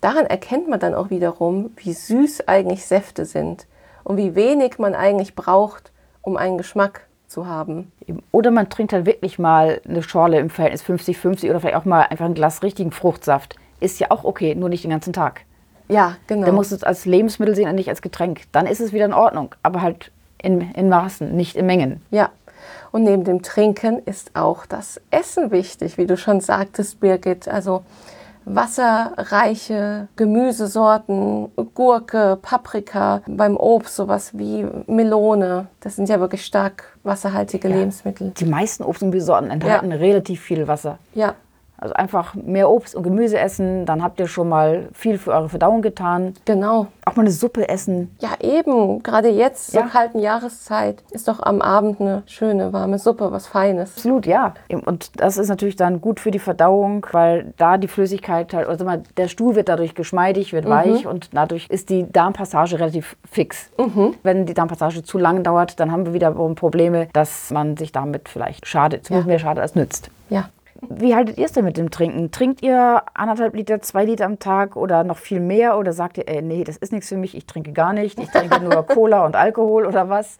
Daran 0.00 0.26
erkennt 0.26 0.68
man 0.68 0.78
dann 0.78 0.94
auch 0.94 1.10
wiederum, 1.10 1.72
wie 1.74 1.92
süß 1.92 2.46
eigentlich 2.46 2.86
Säfte 2.86 3.24
sind 3.24 3.66
und 4.04 4.16
wie 4.16 4.36
wenig 4.36 4.78
man 4.78 4.94
eigentlich 4.94 5.34
braucht, 5.34 5.90
um 6.22 6.36
einen 6.36 6.56
Geschmack 6.56 7.08
zu 7.26 7.48
haben. 7.48 7.90
Oder 8.30 8.52
man 8.52 8.68
trinkt 8.68 8.92
halt 8.92 9.06
wirklich 9.06 9.40
mal 9.40 9.80
eine 9.88 10.04
Schorle 10.04 10.38
im 10.38 10.50
Verhältnis 10.50 10.84
50-50 10.84 11.50
oder 11.50 11.58
vielleicht 11.58 11.74
auch 11.74 11.84
mal 11.84 12.02
einfach 12.02 12.26
ein 12.26 12.34
Glas 12.34 12.62
richtigen 12.62 12.92
Fruchtsaft. 12.92 13.56
Ist 13.80 13.98
ja 13.98 14.12
auch 14.12 14.22
okay, 14.22 14.54
nur 14.54 14.68
nicht 14.68 14.84
den 14.84 14.92
ganzen 14.92 15.12
Tag. 15.12 15.40
Ja, 15.88 16.16
genau. 16.28 16.46
Dann 16.46 16.54
musst 16.54 16.70
du 16.70 16.76
es 16.76 16.84
als 16.84 17.06
Lebensmittel 17.06 17.56
sehen 17.56 17.68
und 17.68 17.74
nicht 17.74 17.88
als 17.88 18.02
Getränk. 18.02 18.42
Dann 18.52 18.66
ist 18.66 18.78
es 18.78 18.92
wieder 18.92 19.06
in 19.06 19.12
Ordnung, 19.12 19.56
aber 19.64 19.82
halt 19.82 20.12
in, 20.38 20.60
in 20.60 20.88
Maßen, 20.88 21.34
nicht 21.34 21.56
in 21.56 21.66
Mengen. 21.66 22.02
Ja, 22.12 22.30
und 22.92 23.04
neben 23.04 23.24
dem 23.24 23.42
Trinken 23.42 24.00
ist 24.04 24.32
auch 24.34 24.66
das 24.66 25.00
Essen 25.10 25.50
wichtig, 25.50 25.98
wie 25.98 26.06
du 26.06 26.16
schon 26.16 26.40
sagtest, 26.40 27.00
Birgit. 27.00 27.48
Also 27.48 27.82
wasserreiche 28.44 30.08
Gemüsesorten, 30.16 31.50
Gurke, 31.74 32.38
Paprika, 32.40 33.22
beim 33.26 33.56
Obst 33.56 33.96
sowas 33.96 34.36
wie 34.36 34.66
Melone. 34.86 35.68
Das 35.80 35.96
sind 35.96 36.08
ja 36.08 36.20
wirklich 36.20 36.44
stark 36.44 36.98
wasserhaltige 37.02 37.68
ja. 37.68 37.76
Lebensmittel. 37.76 38.32
Die 38.36 38.44
meisten 38.44 38.82
Obst- 38.82 39.02
und 39.02 39.10
Gemüsesorten 39.10 39.50
enthalten 39.50 39.90
ja. 39.90 39.96
relativ 39.96 40.40
viel 40.40 40.66
Wasser. 40.66 40.98
Ja, 41.14 41.34
also 41.80 41.94
einfach 41.94 42.34
mehr 42.34 42.70
Obst 42.70 42.94
und 42.94 43.02
Gemüse 43.02 43.38
essen, 43.38 43.86
dann 43.86 44.02
habt 44.02 44.20
ihr 44.20 44.26
schon 44.26 44.48
mal 44.48 44.88
viel 44.92 45.18
für 45.18 45.32
eure 45.32 45.48
Verdauung 45.48 45.80
getan. 45.82 46.34
Genau. 46.44 46.88
Auch 47.06 47.16
mal 47.16 47.22
eine 47.22 47.30
Suppe 47.30 47.68
essen. 47.68 48.14
Ja, 48.20 48.30
eben. 48.40 49.02
Gerade 49.02 49.28
jetzt, 49.28 49.72
ja. 49.72 49.82
zur 49.82 49.90
kalten 49.90 50.18
Jahreszeit, 50.18 51.02
ist 51.10 51.26
doch 51.26 51.40
am 51.40 51.62
Abend 51.62 52.00
eine 52.00 52.22
schöne, 52.26 52.72
warme 52.72 52.98
Suppe, 52.98 53.32
was 53.32 53.46
Feines. 53.46 53.96
Absolut, 53.96 54.26
ja. 54.26 54.54
Und 54.84 55.20
das 55.20 55.38
ist 55.38 55.48
natürlich 55.48 55.76
dann 55.76 56.00
gut 56.00 56.20
für 56.20 56.30
die 56.30 56.38
Verdauung, 56.38 57.06
weil 57.12 57.54
da 57.56 57.78
die 57.78 57.88
Flüssigkeit 57.88 58.52
halt, 58.52 58.68
also 58.68 58.84
mal, 58.84 59.02
der 59.16 59.28
Stuhl 59.28 59.54
wird 59.54 59.68
dadurch 59.68 59.94
geschmeidig, 59.94 60.52
wird 60.52 60.66
mhm. 60.66 60.70
weich 60.70 61.06
und 61.06 61.30
dadurch 61.32 61.66
ist 61.70 61.88
die 61.88 62.10
Darmpassage 62.10 62.78
relativ 62.78 63.16
fix. 63.30 63.70
Mhm. 63.78 64.14
Wenn 64.22 64.44
die 64.44 64.54
Darmpassage 64.54 65.02
zu 65.02 65.16
lang 65.16 65.42
dauert, 65.42 65.80
dann 65.80 65.90
haben 65.90 66.04
wir 66.04 66.12
wiederum 66.12 66.54
Probleme, 66.54 67.08
dass 67.14 67.50
man 67.50 67.76
sich 67.78 67.90
damit 67.90 68.28
vielleicht 68.28 68.66
schadet, 68.66 69.06
zumindest 69.06 69.26
ja. 69.26 69.32
mehr 69.32 69.38
schadet 69.38 69.62
als 69.62 69.74
nützt. 69.74 70.10
Ja. 70.28 70.50
Wie 70.88 71.14
haltet 71.14 71.38
ihr 71.38 71.44
es 71.44 71.52
denn 71.52 71.64
mit 71.64 71.76
dem 71.76 71.90
Trinken? 71.90 72.30
Trinkt 72.30 72.62
ihr 72.62 73.02
anderthalb 73.14 73.54
Liter, 73.54 73.80
zwei 73.80 74.04
Liter 74.04 74.26
am 74.26 74.38
Tag 74.38 74.76
oder 74.76 75.04
noch 75.04 75.18
viel 75.18 75.40
mehr? 75.40 75.78
Oder 75.78 75.92
sagt 75.92 76.18
ihr, 76.18 76.28
ey, 76.28 76.42
nee, 76.42 76.64
das 76.64 76.76
ist 76.76 76.92
nichts 76.92 77.08
für 77.08 77.16
mich, 77.16 77.36
ich 77.36 77.46
trinke 77.46 77.72
gar 77.72 77.92
nicht, 77.92 78.18
ich 78.18 78.28
trinke 78.30 78.60
nur 78.60 78.82
Cola 78.86 79.24
und 79.24 79.36
Alkohol 79.36 79.86
oder 79.86 80.08
was? 80.08 80.38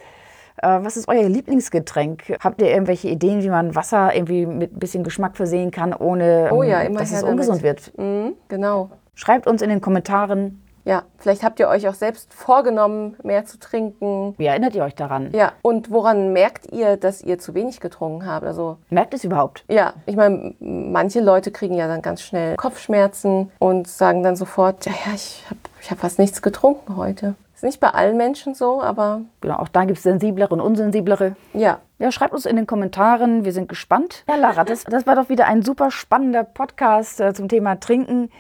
Äh, 0.63 0.81
was 0.83 0.97
ist 0.97 1.09
euer 1.09 1.29
Lieblingsgetränk? 1.29 2.37
Habt 2.41 2.61
ihr 2.61 2.71
irgendwelche 2.71 3.09
Ideen, 3.09 3.43
wie 3.43 3.49
man 3.49 3.75
Wasser 3.75 4.15
irgendwie 4.15 4.47
mit 4.47 4.75
ein 4.75 4.79
bisschen 4.79 5.05
Geschmack 5.05 5.37
versehen 5.37 5.71
kann, 5.71 5.95
ohne 5.95 6.51
oh 6.53 6.63
ja, 6.63 6.83
ähm, 6.83 6.97
dass 6.97 7.13
es 7.13 7.23
ungesund 7.23 7.63
damit. 7.63 7.97
wird? 7.97 7.99
Mhm, 7.99 8.35
genau. 8.49 8.91
Schreibt 9.15 9.47
uns 9.47 9.63
in 9.63 9.69
den 9.69 9.81
Kommentaren, 9.81 10.63
ja, 10.85 11.03
vielleicht 11.19 11.43
habt 11.43 11.61
ihr 11.61 11.69
euch 11.69 11.89
auch 11.89 11.95
selbst 11.95 12.33
vorgenommen, 12.33 13.17
mehr 13.23 13.45
zu 13.45 13.59
trinken. 13.59 14.35
Wie 14.39 14.47
erinnert 14.47 14.75
ihr 14.75 14.85
euch 14.85 14.95
daran? 14.95 15.31
Ja, 15.33 15.53
und 15.63 15.91
woran 15.91 16.33
merkt 16.33 16.73
ihr, 16.73 16.97
dass 16.97 17.23
ihr 17.23 17.39
zu 17.39 17.55
wenig 17.55 17.81
getrunken 17.81 18.27
habt? 18.27 18.47
Also 18.47 18.79
merkt 18.89 19.15
es 19.15 19.25
überhaupt? 19.25 19.65
Ja, 19.69 19.95
ich 20.07 20.17
meine, 20.17 20.55
manche 20.59 21.21
Leute 21.21 21.51
kriegen 21.51 21.75
ja 21.75 21.87
dann 21.87 22.03
ganz 22.03 22.23
schnell 22.23 22.57
Kopfschmerzen 22.57 23.51
und 23.59 23.89
sagen 23.89 24.23
dann 24.23 24.37
sofort, 24.37 24.87
ja, 24.87 24.93
ja, 25.07 25.13
ich 25.15 25.45
habe 25.47 25.61
ich 25.81 25.91
hab 25.91 25.99
fast 25.99 26.19
nichts 26.19 26.43
getrunken 26.43 26.97
heute. 26.97 27.35
Ist 27.61 27.65
nicht 27.65 27.81
bei 27.81 27.91
allen 27.91 28.17
Menschen 28.17 28.55
so, 28.55 28.81
aber. 28.81 29.21
Genau, 29.43 29.57
auch 29.57 29.69
da 29.69 29.85
gibt 29.85 29.99
es 29.99 30.03
sensiblere 30.03 30.55
und 30.55 30.63
unsensiblere. 30.63 31.37
Ja. 31.53 31.81
Ja, 31.99 32.11
schreibt 32.11 32.33
uns 32.33 32.47
in 32.47 32.57
den 32.57 32.67
Kommentaren, 32.67 33.45
wir 33.45 33.53
sind 33.53 33.69
gespannt. 33.69 34.25
Ja, 34.27 34.37
Lara, 34.37 34.65
das, 34.65 34.85
das 34.85 35.07
war 35.07 35.15
doch 35.15 35.29
wieder 35.29 35.47
ein 35.47 35.63
super 35.63 35.91
spannender 35.91 36.43
Podcast 36.43 37.21
äh, 37.21 37.35
zum 37.35 37.49
Thema 37.49 37.79
Trinken 37.79 38.31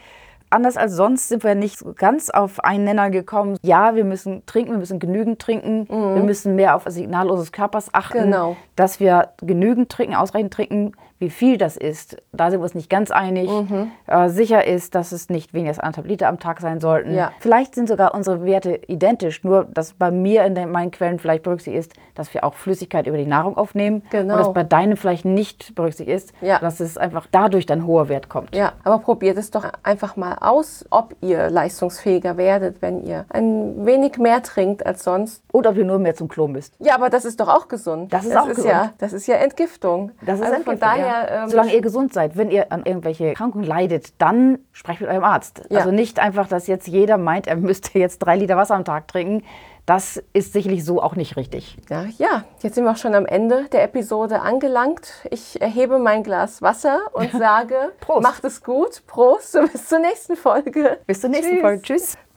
anders 0.50 0.76
als 0.76 0.94
sonst 0.94 1.28
sind 1.28 1.44
wir 1.44 1.54
nicht 1.54 1.82
ganz 1.96 2.30
auf 2.30 2.62
einen 2.62 2.84
Nenner 2.84 3.10
gekommen. 3.10 3.56
Ja, 3.62 3.94
wir 3.94 4.04
müssen 4.04 4.44
trinken, 4.46 4.72
wir 4.72 4.78
müssen 4.78 4.98
genügend 4.98 5.38
trinken, 5.38 5.80
mhm. 5.88 6.14
wir 6.16 6.22
müssen 6.22 6.56
mehr 6.56 6.76
auf 6.76 6.84
das 6.84 6.94
Signal 6.94 7.30
unseres 7.30 7.52
Körpers 7.52 7.94
achten, 7.94 8.24
genau. 8.24 8.56
dass 8.76 9.00
wir 9.00 9.30
genügend 9.38 9.90
trinken, 9.90 10.14
ausreichend 10.14 10.52
trinken. 10.52 10.92
Wie 11.20 11.30
viel 11.30 11.58
das 11.58 11.76
ist, 11.76 12.16
da 12.32 12.50
sind 12.50 12.60
wir 12.60 12.64
uns 12.64 12.74
nicht 12.74 12.88
ganz 12.88 13.10
einig. 13.10 13.50
Mhm. 13.50 13.92
Äh, 14.06 14.30
sicher 14.30 14.66
ist, 14.66 14.94
dass 14.94 15.12
es 15.12 15.28
nicht 15.28 15.52
weniger 15.52 15.68
als 15.68 15.78
anderthalb 15.78 16.06
Liter 16.06 16.28
am 16.28 16.40
Tag 16.40 16.60
sein 16.60 16.80
sollten. 16.80 17.14
Ja. 17.14 17.30
Vielleicht 17.40 17.74
sind 17.74 17.88
sogar 17.88 18.14
unsere 18.14 18.42
Werte 18.44 18.80
identisch, 18.88 19.44
nur 19.44 19.66
dass 19.66 19.92
bei 19.92 20.10
mir 20.10 20.44
in 20.44 20.54
den, 20.54 20.70
meinen 20.70 20.90
Quellen 20.90 21.18
vielleicht 21.18 21.42
berücksichtigt 21.42 21.78
ist, 21.78 21.92
dass 22.14 22.32
wir 22.32 22.42
auch 22.42 22.54
Flüssigkeit 22.54 23.06
über 23.06 23.18
die 23.18 23.26
Nahrung 23.26 23.56
aufnehmen. 23.58 24.02
Genau. 24.10 24.34
Und 24.34 24.40
dass 24.40 24.52
bei 24.54 24.64
deinem 24.64 24.96
vielleicht 24.96 25.26
nicht 25.26 25.74
berücksichtigt 25.74 26.16
ist, 26.16 26.32
ja. 26.40 26.58
dass 26.58 26.80
es 26.80 26.96
einfach 26.96 27.26
dadurch 27.30 27.66
dann 27.66 27.86
hoher 27.86 28.08
Wert 28.08 28.30
kommt. 28.30 28.56
Ja, 28.56 28.72
aber 28.82 28.98
probiert 28.98 29.36
es 29.36 29.50
doch 29.50 29.70
einfach 29.82 30.16
mal 30.16 30.38
aus, 30.40 30.86
ob 30.88 31.14
ihr 31.20 31.50
leistungsfähiger 31.50 32.38
werdet, 32.38 32.80
wenn 32.80 33.04
ihr 33.04 33.26
ein 33.28 33.84
wenig 33.84 34.16
mehr 34.16 34.42
trinkt 34.42 34.86
als 34.86 35.04
sonst. 35.04 35.42
Oder 35.52 35.70
ob 35.70 35.76
ihr 35.76 35.84
nur 35.84 35.98
mehr 35.98 36.14
zum 36.14 36.28
Klo 36.28 36.48
müsst. 36.48 36.74
Ja, 36.78 36.94
aber 36.94 37.10
das 37.10 37.26
ist 37.26 37.40
doch 37.40 37.48
auch 37.48 37.68
gesund. 37.68 38.12
Das 38.12 38.24
ist 38.24 38.34
das 38.34 38.42
auch 38.42 38.48
ist 38.48 38.56
gesund. 38.56 38.72
Ja, 38.72 38.92
das 38.98 39.12
ist 39.12 39.26
ja 39.26 39.36
Entgiftung. 39.36 40.12
Das 40.24 40.36
ist 40.36 40.46
also 40.46 40.54
Entgiftung, 40.56 40.64
von 40.64 40.80
daher, 40.80 41.09
ja. 41.10 41.42
ähm, 41.44 41.48
Solange 41.50 41.74
ihr 41.74 41.80
gesund 41.80 42.12
seid, 42.12 42.36
wenn 42.36 42.50
ihr 42.50 42.72
an 42.72 42.84
irgendwelche 42.84 43.26
Erkrankungen 43.28 43.66
leidet, 43.66 44.20
dann 44.20 44.58
sprecht 44.72 45.00
mit 45.00 45.10
eurem 45.10 45.24
Arzt. 45.24 45.62
Ja. 45.70 45.78
Also 45.78 45.90
nicht 45.90 46.18
einfach, 46.18 46.48
dass 46.48 46.66
jetzt 46.66 46.86
jeder 46.88 47.18
meint, 47.18 47.46
er 47.46 47.56
müsste 47.56 47.98
jetzt 47.98 48.18
drei 48.18 48.36
Liter 48.36 48.56
Wasser 48.56 48.74
am 48.74 48.84
Tag 48.84 49.08
trinken. 49.08 49.44
Das 49.86 50.22
ist 50.32 50.52
sicherlich 50.52 50.84
so 50.84 51.02
auch 51.02 51.16
nicht 51.16 51.36
richtig. 51.36 51.76
Ja, 51.88 52.04
ja, 52.18 52.44
jetzt 52.60 52.74
sind 52.76 52.84
wir 52.84 52.92
auch 52.92 52.96
schon 52.96 53.14
am 53.14 53.26
Ende 53.26 53.64
der 53.72 53.82
Episode 53.82 54.40
angelangt. 54.40 55.12
Ich 55.30 55.60
erhebe 55.60 55.98
mein 55.98 56.22
Glas 56.22 56.62
Wasser 56.62 57.00
und 57.12 57.32
sage, 57.32 57.74
Prost. 58.00 58.22
macht 58.22 58.44
es 58.44 58.62
gut. 58.62 59.02
Prost 59.06 59.56
und 59.56 59.72
bis 59.72 59.88
zur 59.88 59.98
nächsten 59.98 60.36
Folge. 60.36 60.98
Bis 61.06 61.20
zur 61.20 61.30
nächsten 61.30 61.54
Tschüss. 61.54 61.60
Folge. 61.60 61.82
Tschüss. 61.82 62.29